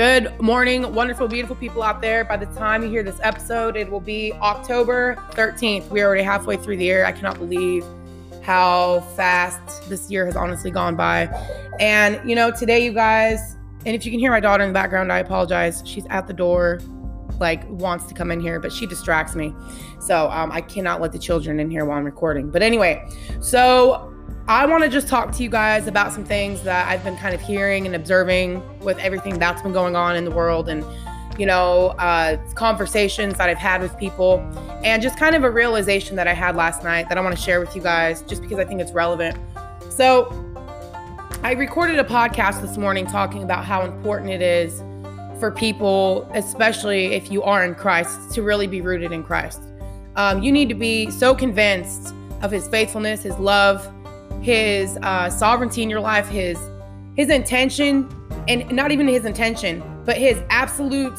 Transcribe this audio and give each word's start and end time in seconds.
Good 0.00 0.40
morning, 0.40 0.94
wonderful, 0.94 1.28
beautiful 1.28 1.56
people 1.56 1.82
out 1.82 2.00
there. 2.00 2.24
By 2.24 2.38
the 2.38 2.46
time 2.58 2.82
you 2.82 2.88
hear 2.88 3.02
this 3.02 3.20
episode, 3.22 3.76
it 3.76 3.90
will 3.90 4.00
be 4.00 4.32
October 4.32 5.16
13th. 5.32 5.90
We're 5.90 6.06
already 6.06 6.22
halfway 6.22 6.56
through 6.56 6.78
the 6.78 6.86
year. 6.86 7.04
I 7.04 7.12
cannot 7.12 7.36
believe 7.36 7.84
how 8.40 9.00
fast 9.14 9.90
this 9.90 10.10
year 10.10 10.24
has 10.24 10.36
honestly 10.36 10.70
gone 10.70 10.96
by. 10.96 11.26
And, 11.80 12.18
you 12.26 12.34
know, 12.34 12.50
today, 12.50 12.82
you 12.82 12.94
guys, 12.94 13.58
and 13.84 13.94
if 13.94 14.06
you 14.06 14.10
can 14.10 14.18
hear 14.18 14.30
my 14.30 14.40
daughter 14.40 14.64
in 14.64 14.70
the 14.70 14.72
background, 14.72 15.12
I 15.12 15.18
apologize. 15.18 15.82
She's 15.84 16.06
at 16.08 16.26
the 16.26 16.32
door, 16.32 16.80
like, 17.38 17.68
wants 17.68 18.06
to 18.06 18.14
come 18.14 18.30
in 18.30 18.40
here, 18.40 18.58
but 18.58 18.72
she 18.72 18.86
distracts 18.86 19.34
me. 19.34 19.54
So 20.00 20.30
um, 20.30 20.50
I 20.50 20.62
cannot 20.62 21.02
let 21.02 21.12
the 21.12 21.18
children 21.18 21.60
in 21.60 21.70
here 21.70 21.84
while 21.84 21.98
I'm 21.98 22.06
recording. 22.06 22.50
But 22.50 22.62
anyway, 22.62 23.06
so 23.42 24.09
I 24.50 24.66
want 24.66 24.82
to 24.82 24.88
just 24.88 25.06
talk 25.06 25.30
to 25.36 25.44
you 25.44 25.48
guys 25.48 25.86
about 25.86 26.12
some 26.12 26.24
things 26.24 26.64
that 26.64 26.88
I've 26.88 27.04
been 27.04 27.16
kind 27.16 27.36
of 27.36 27.40
hearing 27.40 27.86
and 27.86 27.94
observing 27.94 28.60
with 28.80 28.98
everything 28.98 29.38
that's 29.38 29.62
been 29.62 29.72
going 29.72 29.94
on 29.94 30.16
in 30.16 30.24
the 30.24 30.30
world 30.32 30.68
and, 30.68 30.84
you 31.38 31.46
know, 31.46 31.94
uh, 32.00 32.36
conversations 32.54 33.38
that 33.38 33.48
I've 33.48 33.58
had 33.58 33.80
with 33.80 33.96
people 33.96 34.40
and 34.82 35.00
just 35.00 35.16
kind 35.16 35.36
of 35.36 35.44
a 35.44 35.50
realization 35.52 36.16
that 36.16 36.26
I 36.26 36.32
had 36.32 36.56
last 36.56 36.82
night 36.82 37.08
that 37.10 37.16
I 37.16 37.20
want 37.20 37.36
to 37.36 37.40
share 37.40 37.60
with 37.60 37.76
you 37.76 37.80
guys 37.80 38.22
just 38.22 38.42
because 38.42 38.58
I 38.58 38.64
think 38.64 38.80
it's 38.80 38.90
relevant. 38.90 39.38
So, 39.88 40.34
I 41.44 41.52
recorded 41.52 42.00
a 42.00 42.04
podcast 42.04 42.60
this 42.60 42.76
morning 42.76 43.06
talking 43.06 43.44
about 43.44 43.64
how 43.64 43.82
important 43.84 44.32
it 44.32 44.42
is 44.42 44.80
for 45.38 45.52
people, 45.52 46.28
especially 46.34 47.12
if 47.12 47.30
you 47.30 47.44
are 47.44 47.64
in 47.64 47.76
Christ, 47.76 48.32
to 48.32 48.42
really 48.42 48.66
be 48.66 48.80
rooted 48.80 49.12
in 49.12 49.22
Christ. 49.22 49.62
Um, 50.16 50.42
you 50.42 50.50
need 50.50 50.68
to 50.70 50.74
be 50.74 51.08
so 51.08 51.36
convinced 51.36 52.12
of 52.42 52.50
his 52.50 52.66
faithfulness, 52.66 53.22
his 53.22 53.38
love, 53.38 53.88
his 54.40 54.96
uh, 55.02 55.30
sovereignty 55.30 55.82
in 55.82 55.90
your 55.90 56.00
life, 56.00 56.28
his 56.28 56.58
his 57.16 57.28
intention, 57.28 58.08
and 58.48 58.70
not 58.72 58.92
even 58.92 59.06
his 59.06 59.24
intention, 59.24 59.82
but 60.04 60.16
his 60.16 60.40
absolute 60.48 61.18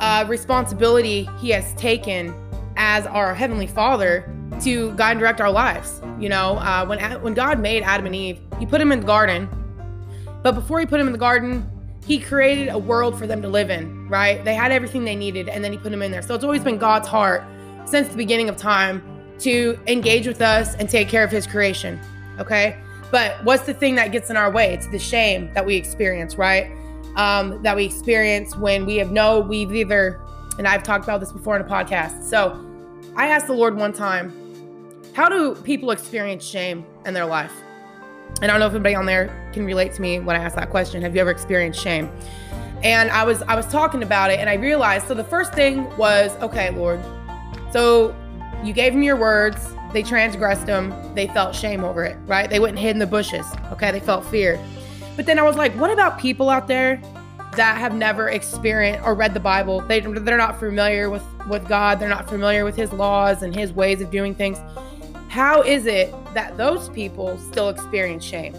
uh, 0.00 0.24
responsibility 0.28 1.28
he 1.38 1.50
has 1.50 1.72
taken 1.74 2.34
as 2.76 3.06
our 3.06 3.34
heavenly 3.34 3.66
Father 3.66 4.32
to 4.60 4.92
guide 4.92 5.12
and 5.12 5.20
direct 5.20 5.40
our 5.40 5.50
lives. 5.50 6.00
You 6.18 6.28
know, 6.28 6.58
uh, 6.58 6.86
when 6.86 6.98
when 7.22 7.34
God 7.34 7.60
made 7.60 7.82
Adam 7.82 8.06
and 8.06 8.14
Eve, 8.14 8.40
He 8.58 8.66
put 8.66 8.78
them 8.78 8.92
in 8.92 9.00
the 9.00 9.06
garden, 9.06 9.48
but 10.42 10.52
before 10.52 10.80
He 10.80 10.86
put 10.86 10.98
them 10.98 11.06
in 11.06 11.12
the 11.12 11.18
garden, 11.18 11.68
He 12.06 12.18
created 12.18 12.68
a 12.68 12.78
world 12.78 13.18
for 13.18 13.26
them 13.26 13.42
to 13.42 13.48
live 13.48 13.70
in. 13.70 14.08
Right? 14.08 14.44
They 14.44 14.54
had 14.54 14.72
everything 14.72 15.04
they 15.04 15.16
needed, 15.16 15.48
and 15.48 15.64
then 15.64 15.72
He 15.72 15.78
put 15.78 15.90
them 15.90 16.02
in 16.02 16.10
there. 16.10 16.22
So 16.22 16.34
it's 16.34 16.44
always 16.44 16.62
been 16.62 16.78
God's 16.78 17.08
heart 17.08 17.44
since 17.84 18.08
the 18.08 18.16
beginning 18.16 18.48
of 18.48 18.56
time 18.56 19.02
to 19.40 19.78
engage 19.86 20.26
with 20.26 20.40
us 20.40 20.74
and 20.76 20.88
take 20.88 21.08
care 21.08 21.24
of 21.24 21.30
His 21.30 21.46
creation. 21.46 21.98
Okay. 22.42 22.76
But 23.12 23.44
what's 23.44 23.64
the 23.64 23.74
thing 23.74 23.94
that 23.96 24.10
gets 24.10 24.30
in 24.30 24.36
our 24.36 24.50
way? 24.50 24.74
It's 24.74 24.88
the 24.88 24.98
shame 24.98 25.52
that 25.54 25.64
we 25.64 25.76
experience, 25.76 26.36
right? 26.36 26.72
Um, 27.16 27.62
that 27.62 27.76
we 27.76 27.84
experience 27.84 28.56
when 28.56 28.84
we 28.84 28.96
have 28.96 29.12
no, 29.12 29.38
we've 29.38 29.72
either, 29.72 30.20
and 30.58 30.66
I've 30.66 30.82
talked 30.82 31.04
about 31.04 31.20
this 31.20 31.30
before 31.30 31.54
in 31.54 31.62
a 31.62 31.68
podcast. 31.68 32.24
So 32.24 32.58
I 33.14 33.28
asked 33.28 33.46
the 33.46 33.52
Lord 33.52 33.76
one 33.76 33.92
time, 33.92 34.32
how 35.12 35.28
do 35.28 35.54
people 35.54 35.90
experience 35.90 36.44
shame 36.44 36.84
in 37.04 37.14
their 37.14 37.26
life? 37.26 37.52
And 38.40 38.50
I 38.50 38.54
don't 38.54 38.60
know 38.60 38.66
if 38.66 38.72
anybody 38.72 38.94
on 38.94 39.06
there 39.06 39.50
can 39.52 39.64
relate 39.64 39.92
to 39.94 40.02
me 40.02 40.18
when 40.18 40.34
I 40.34 40.42
ask 40.42 40.56
that 40.56 40.70
question. 40.70 41.02
Have 41.02 41.14
you 41.14 41.20
ever 41.20 41.30
experienced 41.30 41.80
shame? 41.80 42.10
And 42.82 43.10
I 43.10 43.22
was 43.24 43.42
I 43.42 43.54
was 43.54 43.66
talking 43.66 44.02
about 44.02 44.30
it 44.30 44.40
and 44.40 44.48
I 44.50 44.54
realized 44.54 45.06
so 45.06 45.14
the 45.14 45.22
first 45.22 45.52
thing 45.52 45.94
was, 45.96 46.34
okay, 46.36 46.70
Lord. 46.70 47.00
So 47.72 48.16
you 48.64 48.72
gave 48.72 48.94
me 48.94 49.04
your 49.04 49.16
words 49.16 49.74
they 49.92 50.02
transgressed 50.02 50.66
them. 50.66 50.94
They 51.14 51.26
felt 51.28 51.54
shame 51.54 51.84
over 51.84 52.04
it, 52.04 52.16
right? 52.26 52.48
They 52.48 52.60
went 52.60 52.70
and 52.70 52.78
hid 52.78 52.90
in 52.90 52.98
the 52.98 53.06
bushes. 53.06 53.46
Okay. 53.72 53.92
They 53.92 54.00
felt 54.00 54.24
fear. 54.26 54.58
But 55.16 55.26
then 55.26 55.38
I 55.38 55.42
was 55.42 55.56
like, 55.56 55.74
what 55.74 55.90
about 55.90 56.18
people 56.18 56.48
out 56.48 56.66
there 56.66 57.00
that 57.56 57.76
have 57.78 57.94
never 57.94 58.30
experienced 58.30 59.06
or 59.06 59.14
read 59.14 59.34
the 59.34 59.40
Bible? 59.40 59.80
They, 59.82 60.00
they're 60.00 60.38
not 60.38 60.58
familiar 60.58 61.10
with, 61.10 61.22
with 61.48 61.68
God. 61.68 62.00
They're 62.00 62.08
not 62.08 62.28
familiar 62.28 62.64
with 62.64 62.76
his 62.76 62.92
laws 62.92 63.42
and 63.42 63.54
his 63.54 63.72
ways 63.72 64.00
of 64.00 64.10
doing 64.10 64.34
things. 64.34 64.58
How 65.28 65.62
is 65.62 65.86
it 65.86 66.12
that 66.34 66.56
those 66.56 66.88
people 66.90 67.38
still 67.38 67.68
experience 67.68 68.24
shame? 68.24 68.54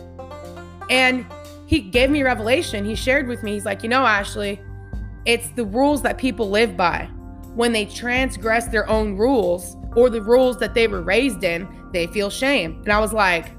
And 0.89 1.25
he 1.65 1.79
gave 1.79 2.09
me 2.09 2.21
revelation. 2.23 2.85
He 2.85 2.95
shared 2.95 3.27
with 3.27 3.41
me, 3.41 3.53
he's 3.53 3.65
like, 3.65 3.83
you 3.83 3.89
know, 3.89 4.05
Ashley, 4.05 4.61
it's 5.25 5.47
the 5.50 5.65
rules 5.65 6.01
that 6.03 6.17
people 6.17 6.50
live 6.50 6.77
by. 6.77 7.09
When 7.55 7.71
they 7.71 7.85
transgress 7.85 8.67
their 8.67 8.88
own 8.89 9.15
rules, 9.15 9.75
or 9.95 10.09
the 10.09 10.21
rules 10.21 10.57
that 10.57 10.73
they 10.73 10.87
were 10.87 11.01
raised 11.01 11.43
in, 11.43 11.67
they 11.91 12.07
feel 12.07 12.29
shame. 12.29 12.81
And 12.83 12.91
I 12.91 12.99
was 12.99 13.13
like, 13.13 13.51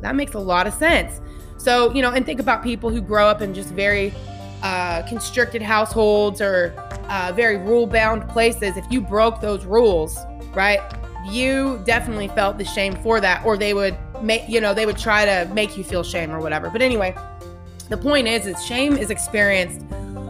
that 0.00 0.14
makes 0.14 0.34
a 0.34 0.38
lot 0.38 0.66
of 0.66 0.74
sense. 0.74 1.20
So, 1.56 1.92
you 1.92 2.02
know, 2.02 2.10
and 2.10 2.24
think 2.24 2.40
about 2.40 2.62
people 2.62 2.90
who 2.90 3.00
grow 3.00 3.26
up 3.26 3.42
in 3.42 3.52
just 3.52 3.70
very 3.70 4.14
uh, 4.62 5.02
constricted 5.02 5.62
households 5.62 6.40
or 6.40 6.74
uh, 7.08 7.32
very 7.34 7.56
rule 7.56 7.86
bound 7.86 8.28
places. 8.28 8.76
If 8.76 8.84
you 8.90 9.00
broke 9.00 9.40
those 9.40 9.64
rules, 9.64 10.18
right, 10.54 10.80
you 11.28 11.82
definitely 11.84 12.28
felt 12.28 12.56
the 12.56 12.64
shame 12.64 12.94
for 13.02 13.20
that, 13.20 13.44
or 13.44 13.56
they 13.56 13.74
would 13.74 13.96
make, 14.22 14.48
you 14.48 14.60
know, 14.60 14.72
they 14.72 14.86
would 14.86 14.98
try 14.98 15.24
to 15.24 15.50
make 15.52 15.76
you 15.76 15.84
feel 15.84 16.02
shame 16.02 16.30
or 16.30 16.40
whatever. 16.40 16.70
But 16.70 16.82
anyway, 16.82 17.14
the 17.88 17.96
point 17.96 18.28
is, 18.28 18.46
is 18.46 18.64
shame 18.64 18.96
is 18.96 19.10
experienced 19.10 19.82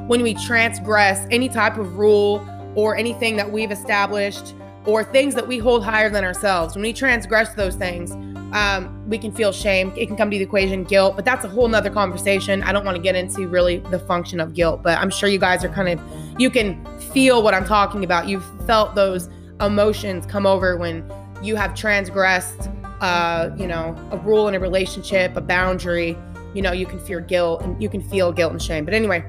when 0.07 0.23
we 0.23 0.35
transgress 0.35 1.27
any 1.31 1.49
type 1.49 1.77
of 1.77 1.97
rule 1.97 2.45
or 2.75 2.97
anything 2.97 3.37
that 3.37 3.51
we've 3.51 3.71
established 3.71 4.55
or 4.87 5.05
things 5.05 5.35
that 5.35 5.47
we 5.47 5.59
hold 5.59 5.85
higher 5.85 6.11
than 6.11 6.25
ourselves. 6.25 6.75
When 6.75 6.83
we 6.83 6.93
transgress 6.93 7.55
those 7.55 7.77
things, 7.77 8.13
um, 8.53 9.09
we 9.09 9.19
can 9.19 9.33
feel 9.33 9.53
shame. 9.53 9.93
It 9.97 10.07
can 10.07 10.17
come 10.17 10.31
to 10.31 10.37
the 10.37 10.43
equation 10.43 10.85
guilt, 10.85 11.17
but 11.17 11.25
that's 11.25 11.45
a 11.45 11.49
whole 11.49 11.69
nother 11.69 11.91
conversation. 11.91 12.63
I 12.63 12.73
don't 12.73 12.85
want 12.85 12.97
to 12.97 13.03
get 13.03 13.15
into 13.15 13.47
really 13.47 13.79
the 13.79 13.99
function 13.99 14.41
of 14.41 14.55
guilt, 14.55 14.83
but 14.83 14.99
I'm 14.99 15.11
sure 15.11 15.29
you 15.29 15.39
guys 15.39 15.65
are 15.65 15.69
kind 15.69 15.89
of, 15.89 16.01
you 16.41 16.51
can 16.51 16.85
feel 17.13 17.43
what 17.43 17.55
I'm 17.55 17.65
talking 17.65 18.03
about. 18.05 18.29
You've 18.29 18.45
felt 18.67 18.95
those 18.95 19.29
emotions 19.61 20.27
come 20.27 20.47
over 20.47 20.77
when 20.77 21.05
you 21.43 21.55
have 21.57 21.75
transgressed, 21.75 22.71
uh, 23.01 23.51
you 23.57 23.67
know, 23.67 23.97
a 24.11 24.17
rule 24.19 24.49
in 24.49 24.55
a 24.55 24.61
relationship, 24.61 25.37
a 25.37 25.41
boundary. 25.41 26.17
You 26.55 26.63
know, 26.63 26.73
you 26.73 26.87
can 26.87 26.99
fear 26.99 27.21
guilt 27.21 27.63
and 27.63 27.81
you 27.81 27.89
can 27.89 28.03
feel 28.03 28.33
guilt 28.33 28.53
and 28.53 28.61
shame. 28.61 28.85
But 28.85 28.95
anyway, 28.95 29.25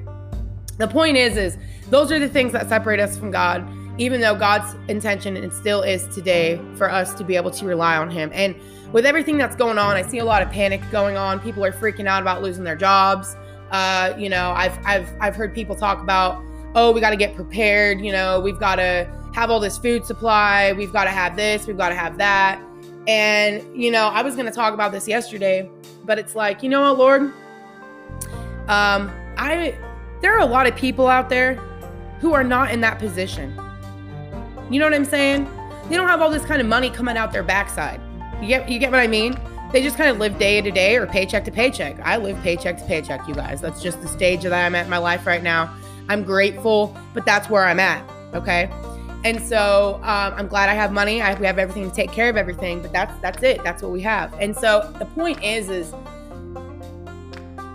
the 0.78 0.88
point 0.88 1.16
is, 1.16 1.36
is 1.36 1.56
those 1.90 2.10
are 2.10 2.18
the 2.18 2.28
things 2.28 2.52
that 2.52 2.68
separate 2.68 2.98
us 2.98 3.16
from 3.16 3.30
God 3.30 3.64
even 3.98 4.20
though 4.20 4.34
God's 4.34 4.74
intention 4.88 5.36
and 5.36 5.52
still 5.52 5.82
is 5.82 6.06
today 6.08 6.60
for 6.76 6.90
us 6.90 7.14
to 7.14 7.24
be 7.24 7.36
able 7.36 7.50
to 7.52 7.66
rely 7.66 7.96
on 7.96 8.10
Him. 8.10 8.30
And 8.32 8.54
with 8.92 9.06
everything 9.06 9.38
that's 9.38 9.56
going 9.56 9.78
on, 9.78 9.96
I 9.96 10.02
see 10.02 10.18
a 10.18 10.24
lot 10.24 10.42
of 10.42 10.50
panic 10.50 10.82
going 10.90 11.16
on. 11.16 11.40
People 11.40 11.64
are 11.64 11.72
freaking 11.72 12.06
out 12.06 12.22
about 12.22 12.42
losing 12.42 12.64
their 12.64 12.76
jobs. 12.76 13.36
Uh, 13.70 14.14
you 14.18 14.28
know, 14.28 14.50
I've 14.50 14.78
I've 14.84 15.08
I've 15.20 15.36
heard 15.36 15.54
people 15.54 15.74
talk 15.74 16.00
about, 16.00 16.42
oh, 16.74 16.92
we 16.92 17.00
got 17.00 17.10
to 17.10 17.16
get 17.16 17.34
prepared. 17.34 18.00
You 18.00 18.12
know, 18.12 18.40
we've 18.40 18.58
got 18.58 18.76
to 18.76 19.10
have 19.34 19.50
all 19.50 19.60
this 19.60 19.78
food 19.78 20.04
supply. 20.04 20.72
We've 20.72 20.92
got 20.92 21.04
to 21.04 21.10
have 21.10 21.36
this. 21.36 21.66
We've 21.66 21.76
got 21.76 21.88
to 21.88 21.94
have 21.94 22.18
that. 22.18 22.60
And 23.08 23.64
you 23.74 23.90
know, 23.90 24.08
I 24.08 24.22
was 24.22 24.34
going 24.34 24.46
to 24.46 24.52
talk 24.52 24.74
about 24.74 24.92
this 24.92 25.08
yesterday, 25.08 25.70
but 26.04 26.18
it's 26.18 26.34
like, 26.34 26.62
you 26.62 26.68
know 26.68 26.82
what, 26.82 26.98
Lord, 26.98 27.22
um, 28.68 29.10
I 29.36 29.76
there 30.20 30.34
are 30.34 30.40
a 30.40 30.46
lot 30.46 30.66
of 30.66 30.76
people 30.76 31.08
out 31.08 31.28
there 31.28 31.54
who 32.20 32.32
are 32.34 32.44
not 32.44 32.70
in 32.70 32.80
that 32.82 32.98
position. 32.98 33.58
You 34.72 34.78
know 34.78 34.86
what 34.86 34.94
I'm 34.94 35.04
saying? 35.04 35.46
They 35.90 35.96
don't 35.96 36.08
have 36.08 36.22
all 36.22 36.30
this 36.30 36.46
kind 36.46 36.62
of 36.62 36.66
money 36.66 36.88
coming 36.88 37.18
out 37.18 37.30
their 37.30 37.42
backside. 37.42 38.00
You 38.40 38.48
get 38.48 38.70
you 38.70 38.78
get 38.78 38.90
what 38.90 39.00
I 39.00 39.06
mean? 39.06 39.38
They 39.70 39.82
just 39.82 39.98
kind 39.98 40.08
of 40.08 40.18
live 40.18 40.38
day 40.38 40.62
to 40.62 40.70
day 40.70 40.96
or 40.96 41.06
paycheck 41.06 41.44
to 41.44 41.50
paycheck. 41.50 42.00
I 42.00 42.16
live 42.16 42.40
paycheck 42.42 42.78
to 42.78 42.84
paycheck, 42.86 43.28
you 43.28 43.34
guys. 43.34 43.60
That's 43.60 43.82
just 43.82 44.00
the 44.00 44.08
stage 44.08 44.44
that 44.44 44.52
I'm 44.54 44.74
at 44.74 44.84
in 44.84 44.90
my 44.90 44.96
life 44.96 45.26
right 45.26 45.42
now. 45.42 45.74
I'm 46.08 46.22
grateful, 46.22 46.96
but 47.12 47.26
that's 47.26 47.50
where 47.50 47.66
I'm 47.66 47.80
at. 47.80 48.02
Okay. 48.32 48.70
And 49.24 49.42
so 49.42 49.96
um, 49.96 50.32
I'm 50.36 50.48
glad 50.48 50.70
I 50.70 50.74
have 50.74 50.90
money. 50.90 51.20
I, 51.20 51.38
we 51.38 51.44
have 51.44 51.58
everything 51.58 51.88
to 51.90 51.94
take 51.94 52.10
care 52.10 52.30
of 52.30 52.38
everything, 52.38 52.80
but 52.80 52.94
that's 52.94 53.12
that's 53.20 53.42
it. 53.42 53.62
That's 53.62 53.82
what 53.82 53.92
we 53.92 54.00
have. 54.00 54.32
And 54.40 54.56
so 54.56 54.90
the 54.98 55.04
point 55.04 55.44
is, 55.44 55.68
is 55.68 55.94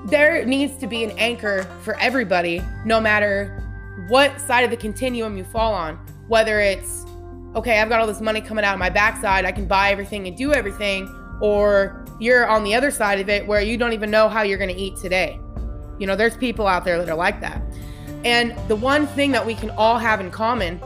there 0.05 0.43
needs 0.45 0.75
to 0.77 0.87
be 0.87 1.03
an 1.03 1.11
anchor 1.11 1.63
for 1.83 1.95
everybody, 1.99 2.59
no 2.85 2.99
matter 2.99 3.63
what 4.07 4.41
side 4.41 4.63
of 4.63 4.71
the 4.71 4.77
continuum 4.77 5.37
you 5.37 5.43
fall 5.43 5.75
on 5.75 5.99
whether 6.27 6.59
it's 6.59 7.05
okay, 7.55 7.79
I've 7.79 7.89
got 7.89 7.99
all 7.99 8.07
this 8.07 8.21
money 8.21 8.39
coming 8.39 8.63
out 8.63 8.73
of 8.73 8.79
my 8.79 8.89
backside, 8.89 9.45
I 9.45 9.51
can 9.51 9.65
buy 9.65 9.91
everything 9.91 10.27
and 10.27 10.37
do 10.37 10.53
everything, 10.53 11.07
or 11.41 12.05
you're 12.19 12.47
on 12.47 12.63
the 12.63 12.75
other 12.75 12.91
side 12.91 13.19
of 13.19 13.29
it 13.29 13.45
where 13.47 13.61
you 13.61 13.77
don't 13.77 13.93
even 13.93 14.11
know 14.11 14.29
how 14.29 14.43
you're 14.43 14.57
going 14.57 14.73
to 14.73 14.79
eat 14.79 14.95
today. 14.97 15.39
You 15.97 16.05
know, 16.05 16.15
there's 16.15 16.37
people 16.37 16.67
out 16.67 16.85
there 16.85 16.99
that 16.99 17.09
are 17.09 17.15
like 17.15 17.41
that. 17.41 17.61
And 18.23 18.55
the 18.67 18.75
one 18.75 19.07
thing 19.07 19.31
that 19.31 19.45
we 19.45 19.55
can 19.55 19.69
all 19.71 19.97
have 19.97 20.19
in 20.19 20.29
common 20.29 20.79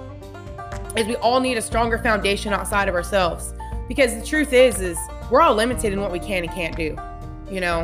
is 0.95 1.07
we 1.07 1.15
all 1.17 1.39
need 1.39 1.57
a 1.57 1.61
stronger 1.61 1.97
foundation 1.97 2.53
outside 2.53 2.87
of 2.87 2.95
ourselves. 2.95 3.53
Because 3.87 4.15
the 4.17 4.25
truth 4.25 4.53
is, 4.53 4.79
is 4.79 4.97
we're 5.29 5.41
all 5.41 5.55
limited 5.55 5.91
in 5.91 5.99
what 5.99 6.11
we 6.11 6.19
can 6.19 6.43
and 6.43 6.53
can't 6.53 6.75
do. 6.75 6.97
You 7.49 7.59
know, 7.59 7.81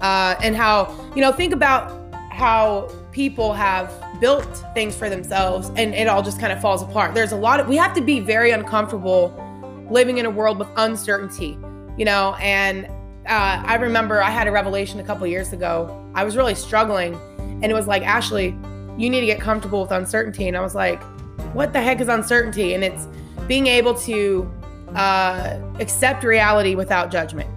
uh, 0.00 0.36
and 0.42 0.54
how 0.54 0.94
you 1.14 1.20
know 1.20 1.32
think 1.32 1.52
about 1.52 1.90
how 2.30 2.88
people 3.18 3.52
have 3.52 3.92
built 4.20 4.64
things 4.74 4.94
for 4.94 5.10
themselves 5.10 5.72
and 5.74 5.92
it 5.92 6.06
all 6.06 6.22
just 6.22 6.38
kind 6.38 6.52
of 6.52 6.60
falls 6.60 6.82
apart. 6.84 7.16
There's 7.16 7.32
a 7.32 7.36
lot 7.36 7.58
of, 7.58 7.66
we 7.66 7.74
have 7.74 7.92
to 7.94 8.00
be 8.00 8.20
very 8.20 8.52
uncomfortable 8.52 9.34
living 9.90 10.18
in 10.18 10.26
a 10.26 10.30
world 10.30 10.56
with 10.56 10.68
uncertainty, 10.76 11.58
you 11.96 12.04
know, 12.04 12.36
and 12.40 12.86
uh, 13.26 13.60
I 13.66 13.74
remember 13.74 14.22
I 14.22 14.30
had 14.30 14.46
a 14.46 14.52
revelation 14.52 15.00
a 15.00 15.02
couple 15.02 15.26
years 15.26 15.52
ago. 15.52 16.08
I 16.14 16.22
was 16.22 16.36
really 16.36 16.54
struggling 16.54 17.16
and 17.40 17.64
it 17.64 17.74
was 17.74 17.88
like, 17.88 18.04
Ashley, 18.04 18.56
you 18.96 19.10
need 19.10 19.18
to 19.18 19.26
get 19.26 19.40
comfortable 19.40 19.82
with 19.82 19.90
uncertainty. 19.90 20.46
And 20.46 20.56
I 20.56 20.60
was 20.60 20.76
like, 20.76 21.02
what 21.54 21.72
the 21.72 21.80
heck 21.80 22.00
is 22.00 22.06
uncertainty? 22.06 22.74
And 22.74 22.84
it's 22.84 23.08
being 23.48 23.66
able 23.66 23.94
to 23.94 24.48
uh, 24.94 25.58
accept 25.80 26.22
reality 26.22 26.76
without 26.76 27.10
judgment. 27.10 27.50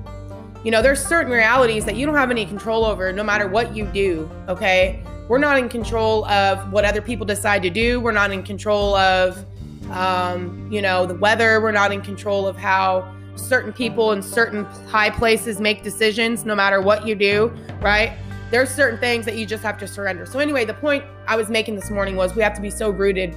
You 0.64 0.72
know, 0.72 0.82
there's 0.82 1.06
certain 1.06 1.32
realities 1.32 1.86
that 1.86 1.96
you 1.96 2.08
don't 2.08 2.16
have 2.16 2.32
any 2.32 2.48
control 2.48 2.84
over 2.84 3.14
no 3.14 3.24
matter 3.24 3.48
what 3.48 3.76
you 3.76 3.86
do, 3.86 4.28
okay? 4.48 5.04
We're 5.32 5.38
not 5.38 5.58
in 5.58 5.70
control 5.70 6.26
of 6.26 6.74
what 6.74 6.84
other 6.84 7.02
people 7.02 7.26
decide 7.26 7.62
to 7.62 7.70
do. 7.70 8.02
We're 8.02 8.12
not 8.12 8.32
in 8.32 8.44
control 8.44 8.96
of, 8.96 9.46
um, 9.90 10.68
you 10.70 10.82
know, 10.82 11.06
the 11.06 11.16
weather. 11.16 11.62
We're 11.62 11.72
not 11.72 11.94
in 11.94 12.02
control 12.02 12.46
of 12.46 12.58
how 12.58 13.16
certain 13.36 13.72
people 13.72 14.12
in 14.12 14.22
certain 14.22 14.66
high 14.90 15.10
places 15.10 15.62
make 15.62 15.84
decisions 15.84 16.44
no 16.44 16.54
matter 16.54 16.82
what 16.82 17.08
you 17.08 17.16
do, 17.16 17.48
right? 17.80 18.12
There's 18.50 18.70
certain 18.70 19.00
things 19.00 19.24
that 19.24 19.38
you 19.38 19.46
just 19.46 19.64
have 19.64 19.78
to 19.78 19.88
surrender. 19.88 20.26
So, 20.26 20.40
anyway, 20.40 20.66
the 20.66 20.74
point 20.74 21.06
I 21.30 21.38
was 21.38 21.48
making 21.48 21.76
this 21.76 21.90
morning 21.90 22.18
was 22.18 22.36
we 22.36 22.42
have 22.42 22.56
to 22.56 22.62
be 22.62 22.70
so 22.70 22.90
rooted 22.90 23.34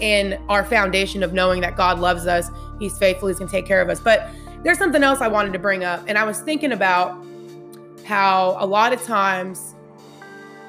in 0.00 0.42
our 0.48 0.64
foundation 0.64 1.22
of 1.22 1.34
knowing 1.34 1.60
that 1.60 1.76
God 1.76 1.98
loves 1.98 2.26
us, 2.26 2.48
He's 2.78 2.96
faithful, 2.96 3.28
He's 3.28 3.38
gonna 3.38 3.50
take 3.50 3.66
care 3.66 3.82
of 3.82 3.90
us. 3.90 4.00
But 4.00 4.30
there's 4.62 4.78
something 4.78 5.02
else 5.02 5.20
I 5.20 5.28
wanted 5.28 5.52
to 5.52 5.58
bring 5.58 5.84
up, 5.84 6.02
and 6.08 6.16
I 6.16 6.24
was 6.24 6.40
thinking 6.40 6.72
about 6.72 7.22
how 8.06 8.56
a 8.58 8.64
lot 8.64 8.94
of 8.94 9.02
times 9.02 9.75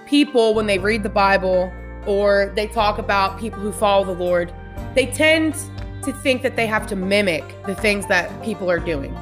people, 0.07 0.53
when 0.53 0.65
they 0.65 0.79
read 0.79 1.03
the 1.03 1.09
Bible 1.09 1.71
or 2.05 2.51
they 2.55 2.67
talk 2.67 2.97
about 2.97 3.39
people 3.39 3.59
who 3.59 3.71
follow 3.71 4.05
the 4.05 4.23
Lord, 4.23 4.53
they 4.95 5.07
tend 5.07 5.55
to 6.03 6.13
think 6.13 6.41
that 6.41 6.55
they 6.55 6.65
have 6.65 6.87
to 6.87 6.95
mimic 6.95 7.43
the 7.65 7.75
things 7.75 8.07
that 8.07 8.41
people 8.43 8.71
are 8.71 8.79
doing, 8.79 9.13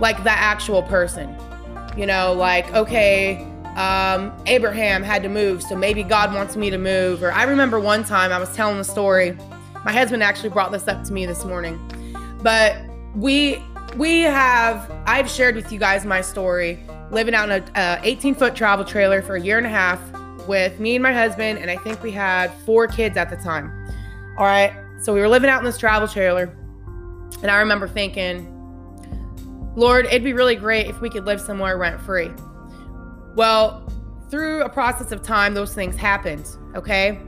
like 0.00 0.22
the 0.24 0.30
actual 0.30 0.82
person. 0.82 1.34
You 1.96 2.06
know, 2.06 2.32
like, 2.32 2.72
okay, 2.74 3.42
um, 3.76 4.32
Abraham 4.46 5.02
had 5.02 5.22
to 5.22 5.28
move, 5.28 5.62
so 5.62 5.76
maybe 5.76 6.02
God 6.02 6.34
wants 6.34 6.56
me 6.56 6.70
to 6.70 6.78
move. 6.78 7.22
Or 7.22 7.32
I 7.32 7.44
remember 7.44 7.78
one 7.80 8.04
time 8.04 8.32
I 8.32 8.38
was 8.38 8.52
telling 8.54 8.78
the 8.78 8.84
story. 8.84 9.36
My 9.84 9.92
husband 9.92 10.22
actually 10.22 10.50
brought 10.50 10.72
this 10.72 10.88
up 10.88 11.04
to 11.04 11.12
me 11.12 11.24
this 11.26 11.44
morning, 11.44 11.78
but 12.42 12.76
we 13.14 13.62
we 13.96 14.22
have 14.22 14.90
I've 15.06 15.30
shared 15.30 15.54
with 15.54 15.72
you 15.72 15.78
guys 15.78 16.04
my 16.04 16.20
story 16.20 16.78
living 17.10 17.34
out 17.34 17.50
in 17.50 17.64
a 17.74 18.00
18 18.02 18.34
foot 18.34 18.54
travel 18.54 18.84
trailer 18.84 19.22
for 19.22 19.36
a 19.36 19.40
year 19.40 19.58
and 19.58 19.66
a 19.66 19.70
half 19.70 20.00
with 20.46 20.80
me 20.80 20.96
and 20.96 21.02
my 21.02 21.12
husband, 21.12 21.58
and 21.58 21.70
I 21.70 21.76
think 21.76 22.02
we 22.02 22.10
had 22.10 22.52
four 22.64 22.86
kids 22.86 23.16
at 23.16 23.30
the 23.30 23.36
time. 23.36 23.72
All 24.38 24.46
right, 24.46 24.72
so 25.00 25.12
we 25.12 25.20
were 25.20 25.28
living 25.28 25.50
out 25.50 25.58
in 25.58 25.64
this 25.64 25.78
travel 25.78 26.08
trailer, 26.08 26.54
and 27.42 27.50
I 27.50 27.56
remember 27.58 27.88
thinking, 27.88 28.54
Lord, 29.76 30.06
it'd 30.06 30.24
be 30.24 30.32
really 30.32 30.56
great 30.56 30.88
if 30.88 31.00
we 31.00 31.10
could 31.10 31.24
live 31.24 31.40
somewhere 31.40 31.76
rent 31.78 32.00
free. 32.00 32.30
Well, 33.34 33.88
through 34.30 34.62
a 34.62 34.68
process 34.68 35.12
of 35.12 35.22
time, 35.22 35.54
those 35.54 35.74
things 35.74 35.96
happened, 35.96 36.48
okay? 36.74 37.18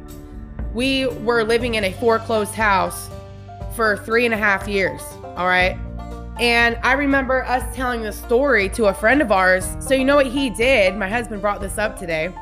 We 0.75 1.07
were 1.07 1.45
living 1.45 1.77
in 1.77 1.85
a 1.85 1.93
foreclosed 1.93 2.55
house 2.55 3.09
for 3.77 3.99
three 3.99 4.25
and 4.25 4.35
a 4.35 4.37
half 4.37 4.67
years, 4.67 5.01
all 5.37 5.47
right? 5.47 5.79
And 6.39 6.79
I 6.83 6.93
remember 6.93 7.45
us 7.45 7.75
telling 7.75 8.03
the 8.03 8.13
story 8.13 8.69
to 8.71 8.87
a 8.87 8.95
friend 8.95 9.21
of 9.21 9.31
ours. 9.33 9.77
So 9.81 9.95
you 9.95 10.05
know 10.05 10.17
what 10.17 10.27
he 10.27 10.49
did? 10.51 10.97
My 10.97 11.09
husband 11.09 11.43
brought 11.43 11.61
this 11.61 11.77
up 11.77 11.99
today. 11.99 12.33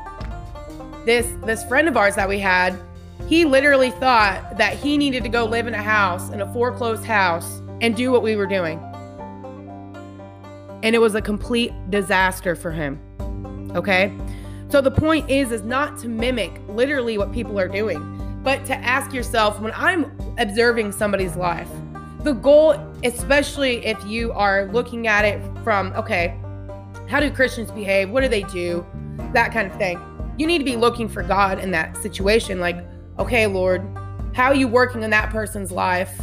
This 1.05 1.27
this 1.45 1.63
friend 1.65 1.87
of 1.87 1.97
ours 1.97 2.15
that 2.15 2.29
we 2.29 2.39
had, 2.39 2.79
he 3.27 3.45
literally 3.45 3.91
thought 3.91 4.57
that 4.57 4.77
he 4.77 4.97
needed 4.97 5.23
to 5.23 5.29
go 5.29 5.45
live 5.45 5.67
in 5.67 5.73
a 5.73 5.81
house, 5.81 6.29
in 6.29 6.41
a 6.41 6.53
foreclosed 6.53 7.05
house, 7.05 7.61
and 7.81 7.95
do 7.95 8.11
what 8.11 8.23
we 8.23 8.35
were 8.35 8.47
doing. 8.47 8.79
And 10.83 10.95
it 10.95 10.99
was 10.99 11.15
a 11.15 11.21
complete 11.21 11.73
disaster 11.89 12.55
for 12.55 12.71
him. 12.71 12.99
Okay? 13.75 14.13
So 14.69 14.81
the 14.81 14.91
point 14.91 15.29
is 15.29 15.51
is 15.51 15.63
not 15.63 15.97
to 15.99 16.07
mimic 16.07 16.51
literally 16.69 17.17
what 17.17 17.31
people 17.31 17.59
are 17.59 17.67
doing, 17.67 18.39
but 18.43 18.65
to 18.65 18.75
ask 18.75 19.13
yourself 19.13 19.59
when 19.59 19.73
I'm 19.75 20.11
observing 20.37 20.91
somebody's 20.91 21.35
life, 21.35 21.69
the 22.23 22.33
goal, 22.33 22.73
especially 23.03 23.85
if 23.85 24.03
you 24.05 24.31
are 24.33 24.65
looking 24.71 25.07
at 25.07 25.25
it 25.25 25.41
from, 25.63 25.93
okay, 25.93 26.37
how 27.07 27.19
do 27.19 27.31
Christians 27.31 27.71
behave? 27.71 28.09
What 28.09 28.21
do 28.21 28.27
they 28.27 28.43
do? 28.43 28.85
That 29.33 29.53
kind 29.53 29.71
of 29.71 29.77
thing. 29.77 29.99
You 30.37 30.45
need 30.45 30.59
to 30.59 30.63
be 30.63 30.75
looking 30.75 31.07
for 31.07 31.23
God 31.23 31.59
in 31.59 31.71
that 31.71 31.97
situation. 31.97 32.59
Like, 32.59 32.77
okay, 33.17 33.47
Lord, 33.47 33.81
how 34.33 34.47
are 34.47 34.55
you 34.55 34.67
working 34.67 35.03
in 35.03 35.09
that 35.11 35.29
person's 35.31 35.71
life? 35.71 36.21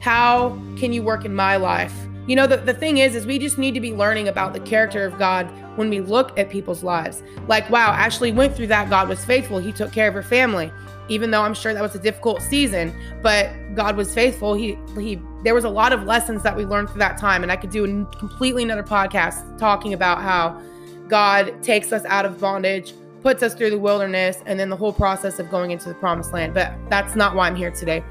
How 0.00 0.50
can 0.78 0.92
you 0.92 1.02
work 1.02 1.24
in 1.24 1.34
my 1.34 1.56
life? 1.56 1.94
You 2.26 2.34
know, 2.34 2.46
the, 2.46 2.56
the 2.56 2.74
thing 2.74 2.98
is, 2.98 3.14
is 3.14 3.24
we 3.24 3.38
just 3.38 3.56
need 3.56 3.72
to 3.74 3.80
be 3.80 3.92
learning 3.92 4.28
about 4.28 4.52
the 4.52 4.60
character 4.60 5.04
of 5.06 5.16
God 5.18 5.46
when 5.76 5.88
we 5.90 6.00
look 6.00 6.36
at 6.38 6.50
people's 6.50 6.82
lives. 6.82 7.22
Like, 7.46 7.70
wow, 7.70 7.92
Ashley 7.92 8.32
went 8.32 8.56
through 8.56 8.66
that. 8.68 8.90
God 8.90 9.08
was 9.08 9.24
faithful. 9.24 9.58
He 9.58 9.72
took 9.72 9.92
care 9.92 10.08
of 10.08 10.14
her 10.14 10.22
family, 10.22 10.72
even 11.08 11.30
though 11.30 11.42
I'm 11.42 11.54
sure 11.54 11.72
that 11.72 11.82
was 11.82 11.94
a 11.94 11.98
difficult 11.98 12.42
season. 12.42 12.94
But 13.22 13.50
God 13.74 13.96
was 13.96 14.12
faithful. 14.14 14.54
He 14.54 14.78
he. 14.98 15.20
There 15.44 15.54
was 15.54 15.64
a 15.64 15.70
lot 15.70 15.92
of 15.92 16.04
lessons 16.04 16.42
that 16.42 16.56
we 16.56 16.64
learned 16.64 16.90
through 16.90 17.00
that 17.00 17.18
time, 17.18 17.42
and 17.42 17.52
I 17.52 17.56
could 17.56 17.70
do 17.70 17.84
a 17.84 18.16
completely 18.16 18.62
another 18.62 18.82
podcast 18.82 19.58
talking 19.58 19.92
about 19.92 20.22
how 20.22 20.60
God 21.08 21.62
takes 21.62 21.92
us 21.92 22.04
out 22.06 22.24
of 22.24 22.40
bondage, 22.40 22.94
puts 23.22 23.42
us 23.42 23.54
through 23.54 23.70
the 23.70 23.78
wilderness, 23.78 24.42
and 24.46 24.58
then 24.58 24.70
the 24.70 24.76
whole 24.76 24.92
process 24.92 25.38
of 25.38 25.50
going 25.50 25.70
into 25.70 25.88
the 25.88 25.94
promised 25.94 26.32
land. 26.32 26.54
But 26.54 26.74
that's 26.90 27.14
not 27.14 27.34
why 27.34 27.46
I'm 27.46 27.56
here 27.56 27.70
today. 27.70 28.02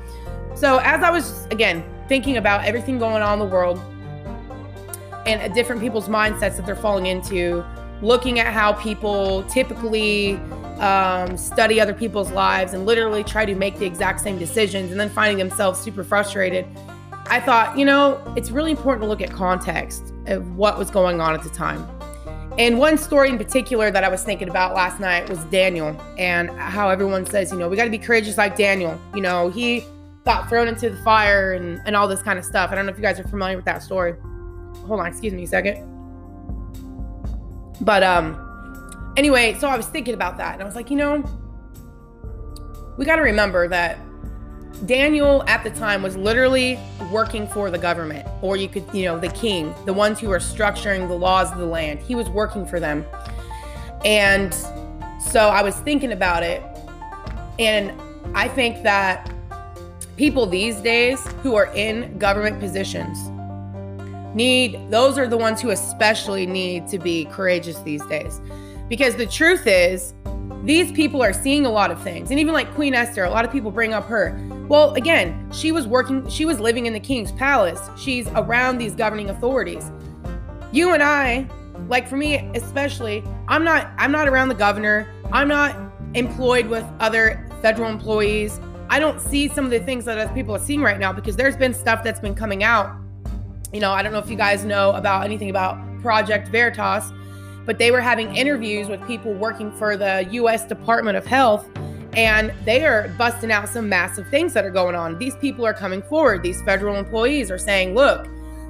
So 0.56 0.78
as 0.78 1.04
I 1.04 1.12
was 1.12 1.46
again 1.48 1.84
thinking 2.08 2.38
about 2.38 2.64
everything 2.64 3.00
going 3.00 3.22
on 3.22 3.34
in 3.34 3.40
the 3.40 3.54
world 3.54 3.82
and 5.26 5.54
different 5.54 5.82
people's 5.82 6.08
mindsets 6.08 6.56
that 6.56 6.66
they're 6.66 6.76
falling 6.76 7.08
into, 7.08 7.66
looking 8.02 8.40
at 8.40 8.54
how 8.54 8.74
people 8.74 9.44
typically 9.44 10.40
um, 10.80 11.38
study 11.38 11.80
other 11.80 11.94
people's 11.94 12.32
lives 12.32 12.74
and 12.74 12.86
literally 12.86 13.24
try 13.24 13.46
to 13.46 13.56
make 13.56 13.78
the 13.78 13.86
exact 13.86 14.22
same 14.22 14.38
decisions 14.38 14.92
and 14.92 15.00
then 15.00 15.10
finding 15.10 15.38
themselves 15.38 15.80
super 15.80 16.04
frustrated. 16.04 16.66
I 17.28 17.40
thought, 17.40 17.78
you 17.78 17.86
know, 17.86 18.22
it's 18.36 18.52
really 18.52 18.72
important 18.72 19.04
to 19.04 19.08
look 19.08 19.22
at 19.22 19.32
context 19.32 20.14
of 20.28 20.56
what 20.56 20.78
was 20.78 20.90
going 20.90 21.22
on 21.22 21.34
at 21.34 21.44
the 21.44 21.50
time. 21.50 21.88
And 22.58 22.80
one 22.80 22.98
story 22.98 23.30
in 23.30 23.38
particular 23.38 23.92
that 23.92 24.04
I 24.04 24.10
was 24.10 24.24
thinking 24.24 24.48
about 24.48 24.76
last 24.76 25.00
night 25.00 25.30
was 25.30 25.40
Daniel 25.46 26.00
and 26.18 26.50
how 26.52 26.90
everyone 26.90 27.26
says, 27.26 27.52
you 27.52 27.58
know, 27.58 27.68
we 27.68 27.76
got 27.76 27.86
to 27.86 27.90
be 27.90 27.98
courageous 27.98 28.38
like 28.38 28.56
Daniel. 28.56 29.00
You 29.14 29.22
know, 29.22 29.50
he 29.50 29.84
got 30.24 30.48
thrown 30.48 30.68
into 30.68 30.90
the 30.90 30.98
fire 31.04 31.54
and, 31.54 31.82
and 31.86 31.96
all 31.96 32.08
this 32.08 32.22
kind 32.22 32.40
of 32.40 32.46
stuff. 32.46 32.72
I 32.72 32.76
don't 32.76 32.86
know 32.86 32.92
if 32.92 32.98
you 32.98 33.04
guys 33.04 33.20
are 33.20 33.28
familiar 33.28 33.56
with 33.58 33.66
that 33.66 33.84
story 33.84 34.16
hold 34.86 35.00
on, 35.00 35.08
excuse 35.08 35.34
me 35.34 35.44
a 35.44 35.48
second. 35.48 35.84
But 37.82 38.04
um 38.04 38.42
anyway, 39.18 39.56
so 39.60 39.68
I 39.68 39.78
was 39.78 39.88
thinking 39.88 40.14
about 40.14 40.38
that 40.38 40.54
and 40.54 40.62
I 40.62 40.66
was 40.66 40.76
like, 40.76 40.90
you 40.90 40.98
know, 40.98 41.24
we 42.98 43.06
got 43.06 43.18
to 43.18 43.22
remember 43.22 43.68
that 43.68 44.00
Daniel 44.86 45.44
at 45.48 45.64
the 45.64 45.70
time 45.72 46.04
was 46.04 46.18
literally 46.18 46.78
working 47.12 47.48
for 47.48 47.72
the 47.72 47.78
government, 47.78 48.28
or 48.42 48.58
you 48.58 48.68
could, 48.68 48.84
you 48.94 49.06
know, 49.06 49.18
the 49.18 49.30
king, 49.30 49.74
the 49.86 49.94
ones 49.94 50.20
who 50.20 50.32
are 50.32 50.40
structuring 50.40 51.08
the 51.08 51.14
laws 51.14 51.52
of 51.52 51.58
the 51.58 51.66
land. 51.66 52.00
He 52.00 52.14
was 52.14 52.30
working 52.30 52.66
for 52.66 52.80
them. 52.80 53.06
And 54.04 54.54
so 55.20 55.50
I 55.50 55.62
was 55.62 55.76
thinking 55.78 56.12
about 56.12 56.44
it, 56.44 56.62
and 57.58 57.94
I 58.36 58.48
think 58.50 58.84
that 58.84 59.32
people 60.18 60.46
these 60.46 60.78
days 60.78 61.26
who 61.42 61.56
are 61.56 61.74
in 61.74 62.18
government 62.20 62.60
positions 62.60 63.18
need 64.36 64.78
those 64.90 65.18
are 65.18 65.28
the 65.28 65.38
ones 65.38 65.62
who 65.62 65.70
especially 65.70 66.46
need 66.46 66.88
to 66.88 67.00
be 67.00 67.26
courageous 67.26 67.80
these 67.80 68.06
days 68.08 68.42
because 68.90 69.16
the 69.16 69.26
truth 69.26 69.68
is 69.68 70.14
these 70.64 70.92
people 70.92 71.22
are 71.22 71.34
seeing 71.34 71.66
a 71.66 71.70
lot 71.70 71.92
of 71.92 72.02
things. 72.02 72.32
And 72.32 72.40
even 72.40 72.54
like 72.54 72.74
queen 72.74 72.94
esther 72.94 73.24
a 73.24 73.30
lot 73.30 73.46
of 73.46 73.52
people 73.52 73.72
bring 73.72 73.94
up 73.94 74.06
her. 74.06 74.40
Well 74.68 74.94
again 74.96 75.50
she 75.52 75.72
was 75.72 75.88
working 75.88 76.28
she 76.28 76.46
was 76.46 76.60
living 76.60 76.86
in 76.86 76.94
the 76.94 77.00
king's 77.00 77.32
palace. 77.32 77.82
She's 77.98 78.28
around 78.30 78.78
these 78.78 78.96
governing 78.96 79.30
authorities. 79.30 79.92
You 80.72 80.94
and 80.94 81.04
i 81.04 81.48
like 81.88 82.08
for 82.08 82.18
me 82.18 82.38
especially 82.56 83.24
i'm 83.48 83.64
not 83.64 83.92
i'm 83.98 84.12
not 84.12 84.28
around 84.28 84.50
the 84.50 84.56
governor. 84.56 85.08
I'm 85.32 85.48
not 85.48 85.76
employed 86.14 86.68
with 86.68 86.86
other 87.00 87.48
federal 87.62 87.90
employees. 87.90 88.60
I 88.90 89.00
don't 89.00 89.20
see 89.20 89.48
some 89.48 89.66
of 89.66 89.72
the 89.72 89.80
things 89.80 90.06
that 90.06 90.18
other 90.18 90.34
people 90.34 90.56
are 90.56 90.60
seeing 90.60 90.82
right 90.82 91.00
now 91.00 91.12
because 91.12 91.36
there's 91.36 91.58
been 91.58 91.74
stuff 91.74 92.04
that's 92.04 92.20
been 92.20 92.36
coming 92.36 92.64
out. 92.64 92.96
You 93.74 93.80
know, 93.80 93.92
I 93.92 94.02
don't 94.02 94.12
know 94.12 94.20
if 94.20 94.30
you 94.30 94.36
guys 94.36 94.64
know 94.64 94.92
about 94.92 95.26
anything 95.26 95.50
about 95.50 95.78
Project 96.02 96.50
Veritas, 96.50 97.12
but 97.66 97.78
they 97.78 97.92
were 97.92 98.02
having 98.02 98.36
interviews 98.36 98.88
with 98.88 99.06
people 99.08 99.34
working 99.34 99.72
for 99.72 99.98
the 99.98 100.28
US 100.32 100.66
Department 100.66 101.18
of 101.18 101.26
Health 101.26 101.68
and 102.16 102.54
they 102.64 102.86
are 102.86 103.10
busting 103.18 103.52
out 103.52 103.68
some 103.68 103.90
massive 103.90 104.28
things 104.30 104.54
that 104.54 104.64
are 104.64 104.72
going 104.72 104.96
on. 104.96 105.18
These 105.18 105.36
people 105.36 105.66
are 105.66 105.74
coming 105.74 106.02
forward. 106.02 106.44
These 106.44 106.62
federal 106.62 106.96
employees 106.96 107.52
are 107.52 107.58
saying, 107.58 107.94
look, 107.94 108.28